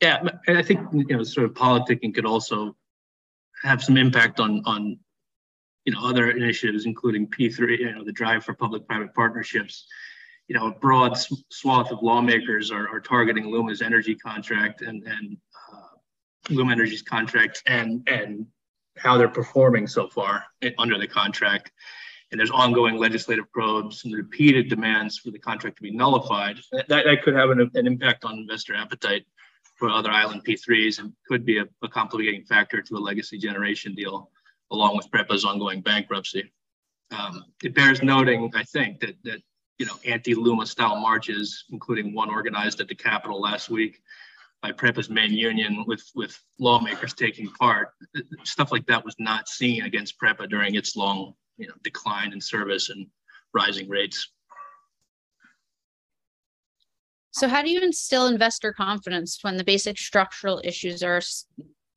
[0.00, 2.76] Yeah, I think you know, sort of politicking could also
[3.62, 4.98] have some impact on on
[5.84, 9.86] you know other initiatives, including P3, you know, the drive for public-private partnerships
[10.48, 11.16] you know, a broad
[11.50, 15.36] swath of lawmakers are, are targeting Luma's energy contract and, and
[15.72, 15.80] uh,
[16.48, 18.46] Luma Energy's contract and, and
[18.96, 20.44] how they're performing so far
[20.78, 21.70] under the contract.
[22.30, 26.58] And there's ongoing legislative probes and repeated demands for the contract to be nullified.
[26.72, 29.26] That, that could have an, an impact on investor appetite
[29.76, 33.94] for other island P3s and could be a, a complicating factor to a legacy generation
[33.94, 34.30] deal,
[34.72, 36.50] along with PREPA's ongoing bankruptcy.
[37.10, 39.40] Um, it bears noting, I think, that, that
[39.78, 44.02] you know, anti-Luma style marches, including one organized at the Capitol last week
[44.60, 47.90] by PREPA's main union with, with lawmakers taking part.
[48.42, 52.40] Stuff like that was not seen against PREPA during its long you know, decline in
[52.40, 53.06] service and
[53.54, 54.30] rising rates.
[57.30, 61.20] So how do you instill investor confidence when the basic structural issues are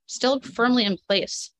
[0.05, 1.51] still firmly in place?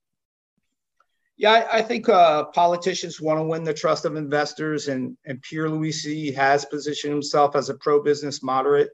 [1.42, 5.42] Yeah, I, I think uh, politicians want to win the trust of investors, and, and
[5.42, 8.92] Pierluisi has positioned himself as a pro-business moderate.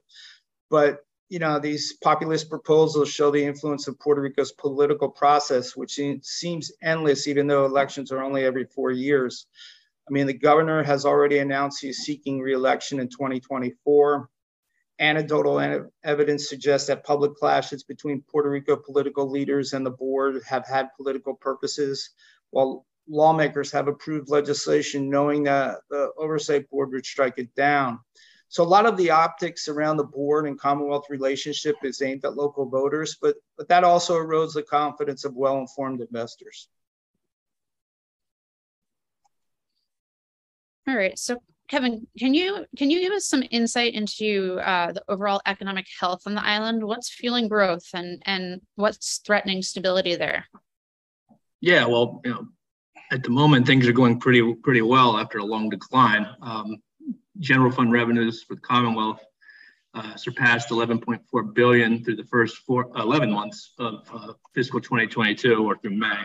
[0.70, 6.00] But you know, these populist proposals show the influence of Puerto Rico's political process, which
[6.22, 9.44] seems endless, even though elections are only every four years.
[10.08, 14.26] I mean, the governor has already announced he's seeking reelection in 2024.
[15.00, 20.66] Anecdotal evidence suggests that public clashes between Puerto Rico political leaders and the board have
[20.66, 22.10] had political purposes
[22.50, 27.98] while lawmakers have approved legislation knowing that the oversight board would strike it down.
[28.48, 32.34] So a lot of the optics around the board and Commonwealth relationship is aimed at
[32.34, 36.68] local voters, but, but that also erodes the confidence of well-informed investors.
[40.88, 41.18] All right.
[41.18, 41.36] So
[41.68, 46.22] Kevin, can you can you give us some insight into uh, the overall economic health
[46.24, 46.82] on the island?
[46.82, 50.46] What's fueling growth and and what's threatening stability there?
[51.60, 52.46] Yeah, well, you know,
[53.10, 56.26] at the moment things are going pretty pretty well after a long decline.
[56.42, 56.82] Um,
[57.40, 59.24] general fund revenues for the Commonwealth
[59.94, 65.76] uh, surpassed 11.4 billion through the first four, 11 months of uh, fiscal 2022 or
[65.78, 66.24] through May,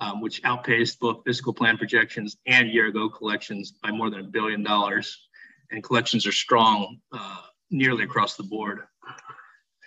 [0.00, 4.24] um, which outpaced both fiscal plan projections and year ago collections by more than a
[4.24, 5.28] billion dollars.
[5.70, 7.40] And collections are strong uh,
[7.70, 8.80] nearly across the board.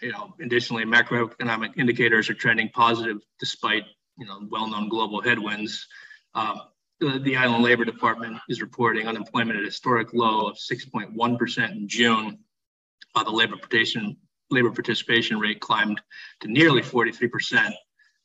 [0.01, 3.83] You know, additionally, macroeconomic indicators are trending positive despite
[4.17, 5.87] you know well-known global headwinds.
[6.33, 6.61] Um,
[6.99, 11.87] the, the Island Labor Department is reporting unemployment at a historic low of 6.1% in
[11.87, 12.39] June,
[13.11, 14.17] while the labor participation,
[14.49, 16.01] labor participation rate climbed
[16.41, 17.71] to nearly 43%,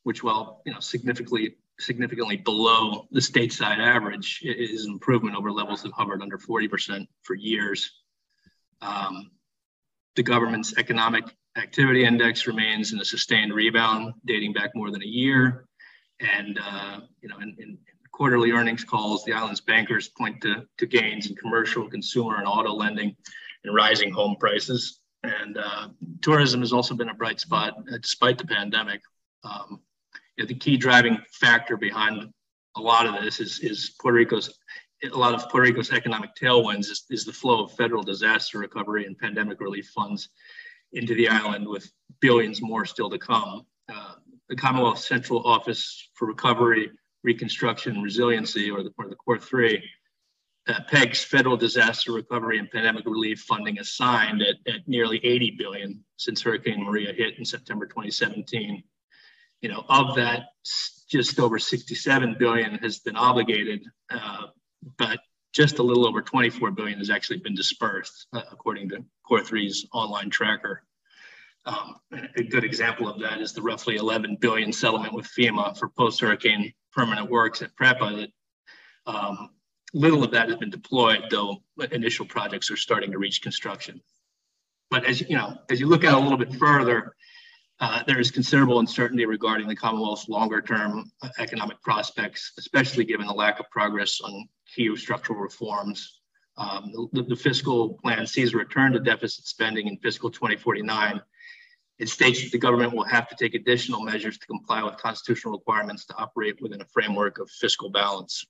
[0.04, 5.82] which, while you know significantly significantly below the stateside average, is an improvement over levels
[5.82, 7.90] that hovered under 40% for years.
[8.80, 9.30] Um,
[10.16, 11.24] the government's economic
[11.56, 15.66] activity index remains in a sustained rebound dating back more than a year.
[16.22, 17.78] And, uh, you know, in, in,
[18.12, 22.70] quarterly earnings calls, the island's bankers point to, to gains in commercial, consumer, and auto
[22.70, 23.16] lending
[23.64, 25.00] and rising home prices.
[25.22, 25.88] And uh,
[26.20, 29.00] tourism has also been a bright spot uh, despite the pandemic.
[29.44, 29.80] Um,
[30.36, 32.30] you know, the key driving factor behind
[32.76, 34.58] a lot of this is, is Puerto Rico's
[35.10, 39.04] a lot of Puerto Rico's economic tailwinds is, is the flow of federal disaster recovery
[39.06, 40.28] and pandemic relief funds
[40.92, 43.66] into the island, with billions more still to come.
[43.92, 44.14] Uh,
[44.48, 46.90] the Commonwealth Central Office for Recovery
[47.24, 49.80] Reconstruction and Resiliency, or the, or the COR3,
[50.68, 56.04] uh, pegs federal disaster recovery and pandemic relief funding assigned at, at nearly 80 billion
[56.16, 58.82] since Hurricane Maria hit in September 2017.
[59.60, 60.46] You know, of that,
[61.08, 64.46] just over 67 billion has been obligated, uh,
[64.98, 65.20] but
[65.52, 70.30] just a little over 24 billion has actually been dispersed, uh, according to COR3's online
[70.30, 70.82] tracker.
[71.64, 71.96] Um,
[72.36, 76.72] a good example of that is the roughly 11 billion settlement with FEMA for post-hurricane
[76.92, 78.16] permanent works at PREPA.
[79.06, 79.50] That um,
[79.94, 84.00] little of that has been deployed, though initial projects are starting to reach construction.
[84.90, 87.14] But as you know, as you look out a little bit further,
[87.80, 93.58] uh, there is considerable uncertainty regarding the Commonwealth's longer-term economic prospects, especially given the lack
[93.58, 96.20] of progress on key structural reforms.
[96.56, 101.20] Um, the, the, fiscal plan sees a return to deficit spending in fiscal 2049
[102.02, 105.54] it states that the government will have to take additional measures to comply with constitutional
[105.56, 108.44] requirements to operate within a framework of fiscal balance.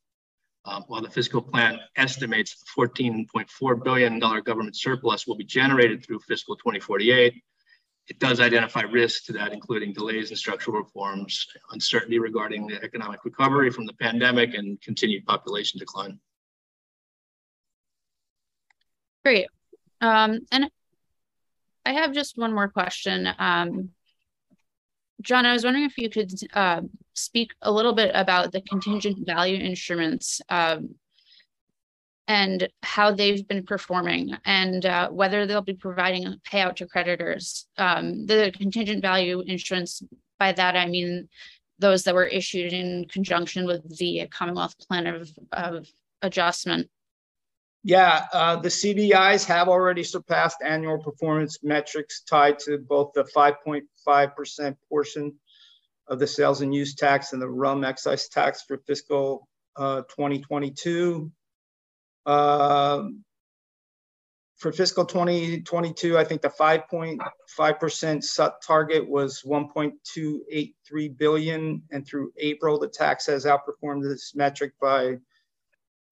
[0.64, 6.20] Um, while the fiscal plan estimates the $14.4 billion government surplus will be generated through
[6.20, 7.34] fiscal 2048,
[8.08, 13.22] it does identify risks to that, including delays in structural reforms, uncertainty regarding the economic
[13.22, 16.18] recovery from the pandemic, and continued population decline.
[19.26, 19.46] Great.
[20.00, 20.70] Um, and
[21.84, 23.28] I have just one more question.
[23.38, 23.90] Um,
[25.20, 26.82] John, I was wondering if you could uh,
[27.14, 30.96] speak a little bit about the contingent value instruments um,
[32.26, 37.66] and how they've been performing and uh, whether they'll be providing a payout to creditors.
[37.76, 40.02] Um, the contingent value instruments,
[40.38, 41.28] by that I mean
[41.78, 45.86] those that were issued in conjunction with the Commonwealth Plan of, of
[46.22, 46.88] Adjustment.
[47.84, 54.76] Yeah, uh, the CVIs have already surpassed annual performance metrics tied to both the 5.5%
[54.88, 55.34] portion
[56.06, 61.32] of the sales and use tax and the rum excise tax for fiscal uh, 2022.
[62.24, 63.08] Uh,
[64.56, 72.86] for fiscal 2022, I think the 5.5% target was 1.283 billion, and through April, the
[72.86, 75.16] tax has outperformed this metric by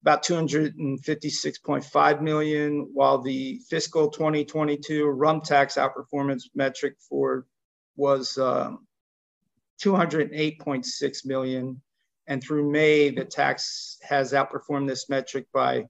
[0.01, 7.45] about 256.5 million, while the fiscal 2022 rum tax outperformance metric for
[7.95, 8.87] was um,
[9.81, 11.81] 208.6 million.
[12.27, 15.87] And through May, the tax has outperformed this metric by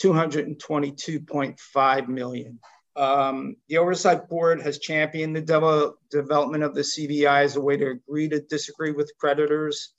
[0.00, 2.60] 222.5 million.
[2.96, 7.76] Um, the Oversight Board has championed the de- development of the CVI as a way
[7.76, 9.92] to agree to disagree with creditors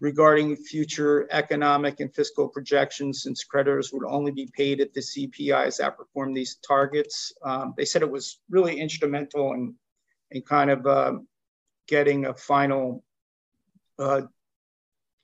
[0.00, 5.80] regarding future economic and fiscal projections since creditors would only be paid if the CVIs
[5.80, 7.32] outperform these targets.
[7.44, 9.74] Um, they said it was really instrumental in,
[10.30, 11.12] in kind of uh,
[11.86, 13.04] getting a final
[13.98, 14.22] uh,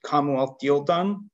[0.03, 1.29] Commonwealth deal done.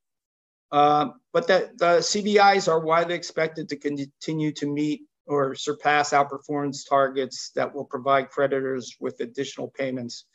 [0.72, 6.88] Uh, but that the CVIs are widely expected to continue to meet or surpass outperformance
[6.88, 10.26] targets that will provide creditors with additional payments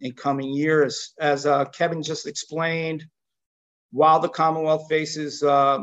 [0.00, 1.12] in coming years.
[1.20, 3.04] As uh, Kevin just explained,
[3.92, 5.80] while the Commonwealth faces uh,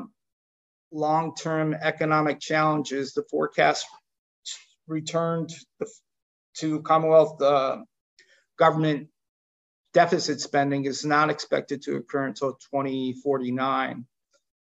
[0.91, 3.85] long-term economic challenges, the forecast
[4.87, 5.53] returned
[6.55, 7.77] to Commonwealth uh,
[8.57, 9.09] government
[9.93, 14.05] deficit spending is not expected to occur until 2049.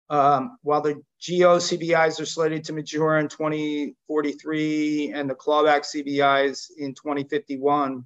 [0.09, 6.71] Um, while the GO CVIs are slated to mature in 2043 and the clawback CVIs
[6.79, 8.05] in 2051,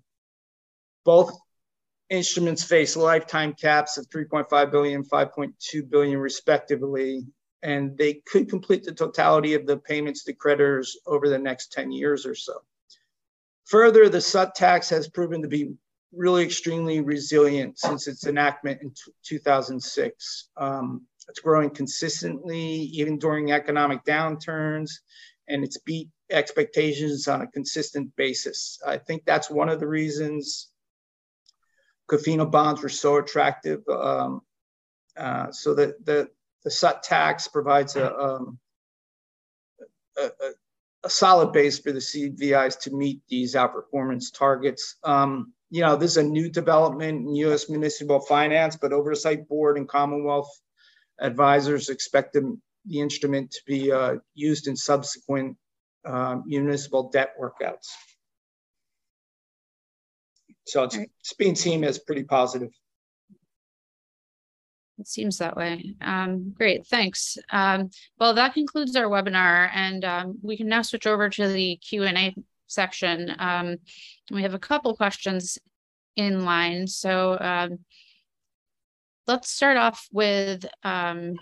[1.05, 1.37] both
[2.11, 7.25] instruments face lifetime caps of 3.5 billion, 5.2 billion respectively,
[7.63, 11.93] and they could complete the totality of the payments to creditors over the next 10
[11.93, 12.61] years or so.
[13.67, 15.73] Further, the SUT tax has proven to be
[16.13, 18.93] really extremely resilient since its enactment in
[19.23, 20.49] 2006.
[20.57, 24.91] Um, it's growing consistently, even during economic downturns,
[25.49, 28.81] and it's beat expectations on a consistent basis.
[28.85, 30.71] I think that's one of the reasons
[32.11, 33.81] COFINA bonds were so attractive.
[33.89, 34.43] Um,
[35.17, 36.29] uh, so that the,
[36.65, 38.59] the SUT tax provides a, um,
[40.17, 40.51] a, a,
[41.05, 44.97] a, solid base for the CVIs to meet these outperformance targets.
[45.05, 47.69] Um, you know, this is a new development in U.S.
[47.69, 50.51] municipal finance, but Oversight Board and Commonwealth
[51.21, 55.57] advisors expect the, the instrument to be uh, used in subsequent
[56.05, 57.89] uh, municipal debt workouts.
[60.67, 62.71] So it's, it's being seen as pretty positive.
[64.99, 65.95] It seems that way.
[66.03, 67.39] Um, great, thanks.
[67.51, 67.89] Um,
[68.19, 72.35] well, that concludes our webinar, and um, we can now switch over to the Q&A
[72.67, 73.35] section.
[73.39, 73.77] Um,
[74.31, 75.59] we have a couple questions
[76.17, 76.87] in line.
[76.87, 77.79] So um,
[79.27, 81.37] let's start off with um,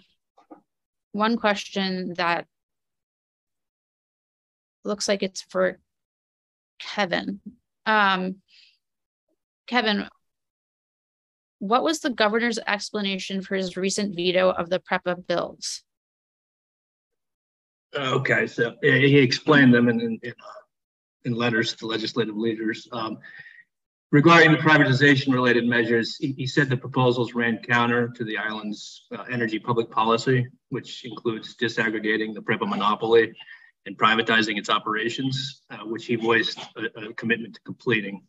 [1.12, 2.46] one question that
[4.84, 5.78] looks like it's for
[6.78, 7.40] Kevin.
[7.86, 8.36] Um,
[9.68, 10.08] Kevin,
[11.60, 15.82] what was the governor's explanation for his recent veto of the PREPA bills?
[17.96, 20.20] Okay, so he explained them in, in,
[21.24, 22.86] in letters to legislative leaders.
[22.92, 23.18] Um,
[24.10, 29.06] regarding the privatization related measures, he, he, said the proposals ran counter to the island's
[29.16, 33.32] uh, energy public policy, which includes disaggregating the PREPA monopoly
[33.86, 38.22] and privatizing its operations, uh, which he voiced a, a commitment to completing.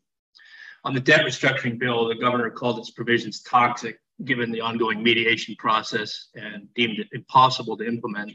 [0.85, 5.55] On the debt restructuring bill, the governor called its provisions toxic given the ongoing mediation
[5.57, 8.31] process and deemed it impossible to implement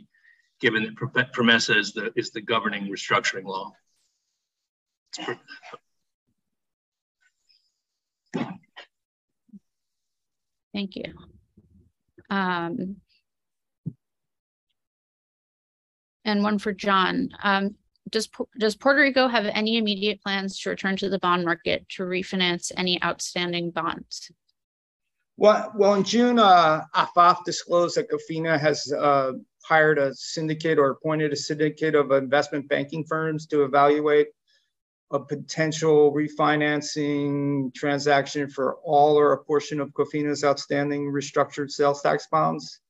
[0.61, 3.73] given that PROMESA is the, is the governing restructuring law.
[10.73, 11.05] Thank you.
[12.31, 12.97] Um,
[16.25, 17.29] and one for John.
[17.43, 17.77] Um,
[18.11, 18.29] does,
[18.59, 22.71] does Puerto Rico have any immediate plans to return to the bond market to refinance
[22.77, 24.31] any outstanding bonds?
[25.37, 29.33] Well, well in June, uh, AAFAF disclosed that COFINA has uh,
[29.65, 34.29] hired a syndicate or appointed a syndicate of investment banking firms to evaluate
[35.11, 42.27] a potential refinancing transaction for all or a portion of COFINA's outstanding restructured sales tax
[42.31, 42.81] bonds.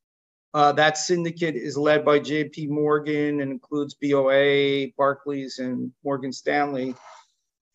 [0.54, 6.94] Uh, that syndicate is led by JP Morgan and includes BOA, Barclays, and Morgan Stanley.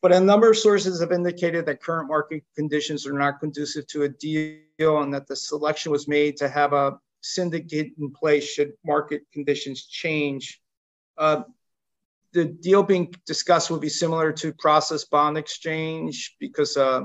[0.01, 4.03] But a number of sources have indicated that current market conditions are not conducive to
[4.03, 8.71] a deal and that the selection was made to have a syndicate in place should
[8.85, 10.61] market conditions change.
[11.17, 11.43] Uh,
[12.31, 17.01] the deal being discussed would be similar to process bond exchange because uh,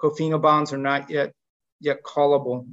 [0.00, 1.32] COFINA bonds are not yet
[1.80, 2.66] yet callable.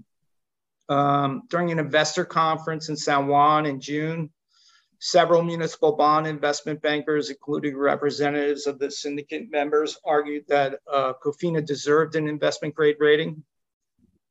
[0.89, 4.29] Um, during an investor conference in San Juan in June,
[4.99, 11.65] several municipal bond investment bankers, including representatives of the syndicate members, argued that uh, COFINA
[11.65, 13.43] deserved an investment grade rating.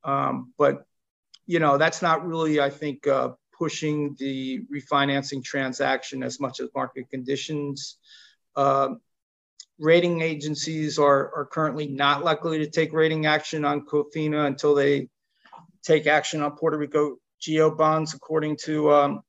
[0.03, 0.85] Um, but,
[1.45, 6.69] you know, that's not really, I think, uh, pushing the refinancing transaction as much as
[6.75, 7.97] market conditions.
[8.55, 8.95] Uh,
[9.79, 15.09] rating agencies are, are currently not likely to take rating action on COFINA until they
[15.83, 19.21] take action on Puerto Rico GO bonds according to um,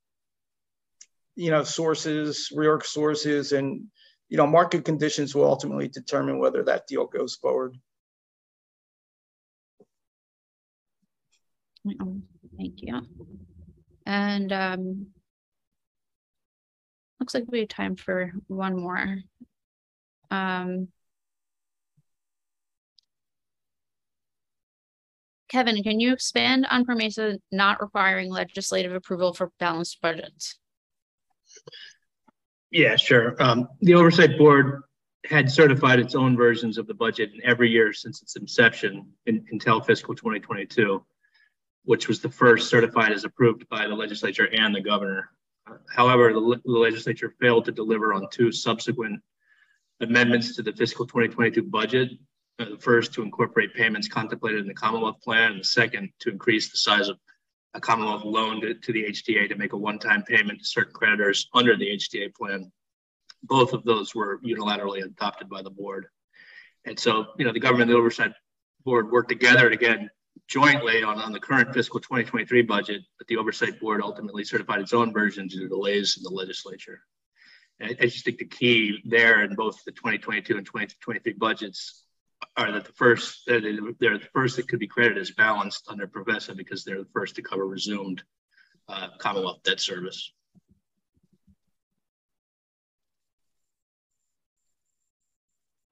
[1.36, 3.84] you know sources, reorg sources, and
[4.28, 7.76] you know market conditions will ultimately determine whether that deal goes forward.
[11.86, 13.00] Thank you.
[14.06, 15.06] And um,
[17.20, 19.18] looks like we have time for one more.
[20.30, 20.88] Um,
[25.48, 30.58] Kevin, can you expand on PROMESA not requiring legislative approval for balanced budgets?
[32.70, 33.40] Yeah, sure.
[33.40, 34.82] Um, the Oversight Board
[35.26, 39.44] had certified its own versions of the budget in every year since its inception in,
[39.50, 41.04] until fiscal 2022,
[41.84, 45.30] which was the first certified as approved by the legislature and the governor.
[45.94, 49.22] However, the, the legislature failed to deliver on two subsequent
[50.00, 52.10] amendments to the fiscal 2022 budget
[52.58, 56.70] the first, to incorporate payments contemplated in the Commonwealth Plan, and the second, to increase
[56.70, 57.18] the size of
[57.74, 61.48] a Commonwealth loan to, to the HTA to make a one-time payment to certain creditors
[61.52, 62.70] under the HTA plan.
[63.42, 66.06] Both of those were unilaterally adopted by the board.
[66.84, 68.32] And so, you know, the government and the oversight
[68.84, 70.08] board worked together again
[70.48, 74.92] jointly on, on the current fiscal 2023 budget, but the oversight board ultimately certified its
[74.92, 77.00] own version due to delays in the legislature.
[77.80, 82.04] And I, I just think the key there in both the 2022 and 2023 budgets
[82.56, 86.56] are that the first they're the first that could be credited as balanced under PROMESA
[86.56, 88.22] because they're the first to cover resumed
[88.88, 90.32] uh, Commonwealth debt service.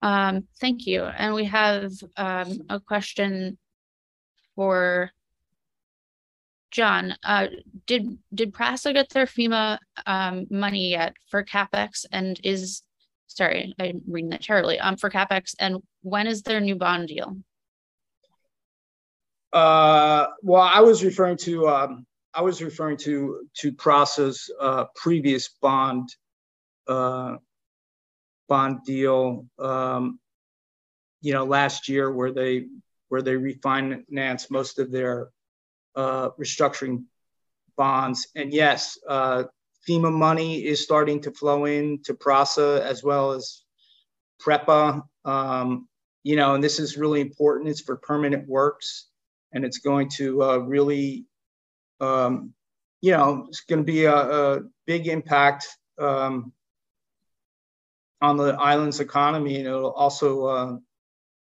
[0.01, 1.03] Um, thank you.
[1.03, 3.57] And we have um, a question
[4.55, 5.11] for
[6.71, 7.15] John.
[7.23, 7.47] Uh,
[7.87, 12.05] did did PRASA get their FEMA um, money yet for capex?
[12.11, 12.81] And is
[13.35, 14.79] sorry, I'm reading that terribly.
[14.79, 17.37] Um, for capex, and when is their new bond deal?
[19.51, 25.49] Uh, well, I was referring to um, I was referring to to PRASA's uh, previous
[25.61, 26.09] bond
[26.87, 27.35] uh,
[28.47, 29.47] bond deal.
[29.59, 30.19] Um,
[31.21, 32.67] you know, last year where they
[33.09, 35.29] where they refinanced most of their
[35.95, 37.03] uh, restructuring
[37.77, 38.27] bonds.
[38.35, 39.43] And yes, uh,
[39.87, 43.63] FEMA money is starting to flow in to PRASA as well as
[44.41, 45.03] PREPA.
[45.25, 45.87] Um,
[46.23, 47.69] you know, and this is really important.
[47.69, 49.07] It's for permanent works,
[49.51, 51.25] and it's going to uh, really,
[51.99, 52.53] um,
[53.01, 55.67] you know, it's going to be a, a big impact
[55.99, 56.53] um,
[58.21, 60.77] on the island's economy, and it'll also uh,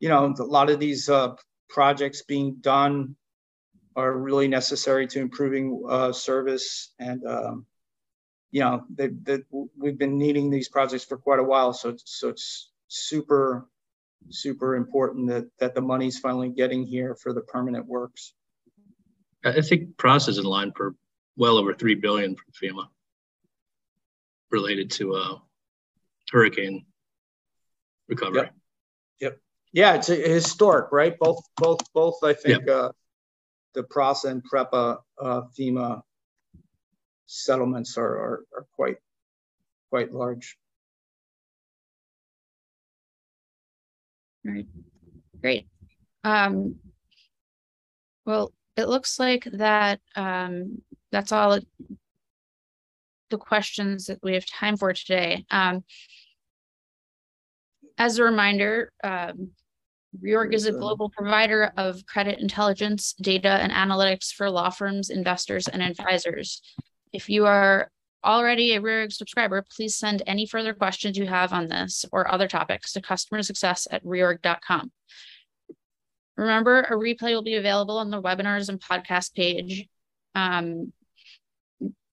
[0.00, 1.34] you know, a lot of these uh,
[1.68, 3.16] projects being done
[3.94, 6.92] are really necessary to improving uh, service.
[6.98, 7.66] And, um,
[8.56, 9.40] you know, they, they,
[9.76, 11.74] we've been needing these projects for quite a while.
[11.74, 13.68] So, it's, so it's super,
[14.30, 18.32] super important that, that the money's finally getting here for the permanent works.
[19.44, 20.94] I think PRASA is in line for
[21.36, 22.86] well over 3 billion from FEMA
[24.50, 25.38] related to uh,
[26.32, 26.86] hurricane
[28.08, 28.40] recovery.
[28.40, 28.54] Yep.
[29.20, 29.38] yep
[29.74, 31.14] yeah, it's a, historic, right?
[31.18, 32.24] Both, both, both.
[32.24, 32.90] I think uh,
[33.74, 36.00] the PRASA and PREPA uh, FEMA
[37.26, 38.96] settlements are, are, are quite
[39.90, 40.56] quite large.
[45.40, 45.66] Great.
[46.24, 46.76] Um,
[48.24, 51.58] well, it looks like that um, that's all
[53.30, 55.44] the questions that we have time for today.
[55.50, 55.84] Um,
[57.98, 59.50] as a reminder, um,
[60.22, 65.68] Reorg is a global provider of credit intelligence, data, and analytics for law firms, investors,
[65.68, 66.62] and advisors.
[67.16, 67.90] If you are
[68.22, 72.46] already a Reorg subscriber, please send any further questions you have on this or other
[72.46, 74.92] topics to customer success at reorg.com.
[76.36, 79.88] Remember, a replay will be available on the webinars and podcast page
[80.34, 80.92] um,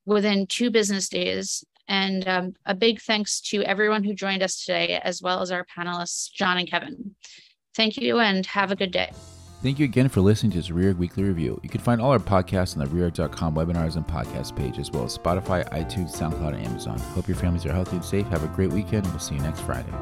[0.05, 1.65] within two business days.
[1.89, 5.65] And um, a big thanks to everyone who joined us today, as well as our
[5.65, 7.13] panelists, John and Kevin.
[7.75, 9.11] Thank you and have a good day.
[9.63, 11.57] Thank you again for listening to this Reorg Weekly Review.
[11.63, 15.05] You can find all our podcasts on the Reorg.com webinars and podcast page, as well
[15.05, 16.99] as Spotify, iTunes, SoundCloud, and Amazon.
[16.99, 18.27] Hope your families are healthy and safe.
[18.27, 19.07] Have a great weekend.
[19.07, 19.93] We'll see you next Friday.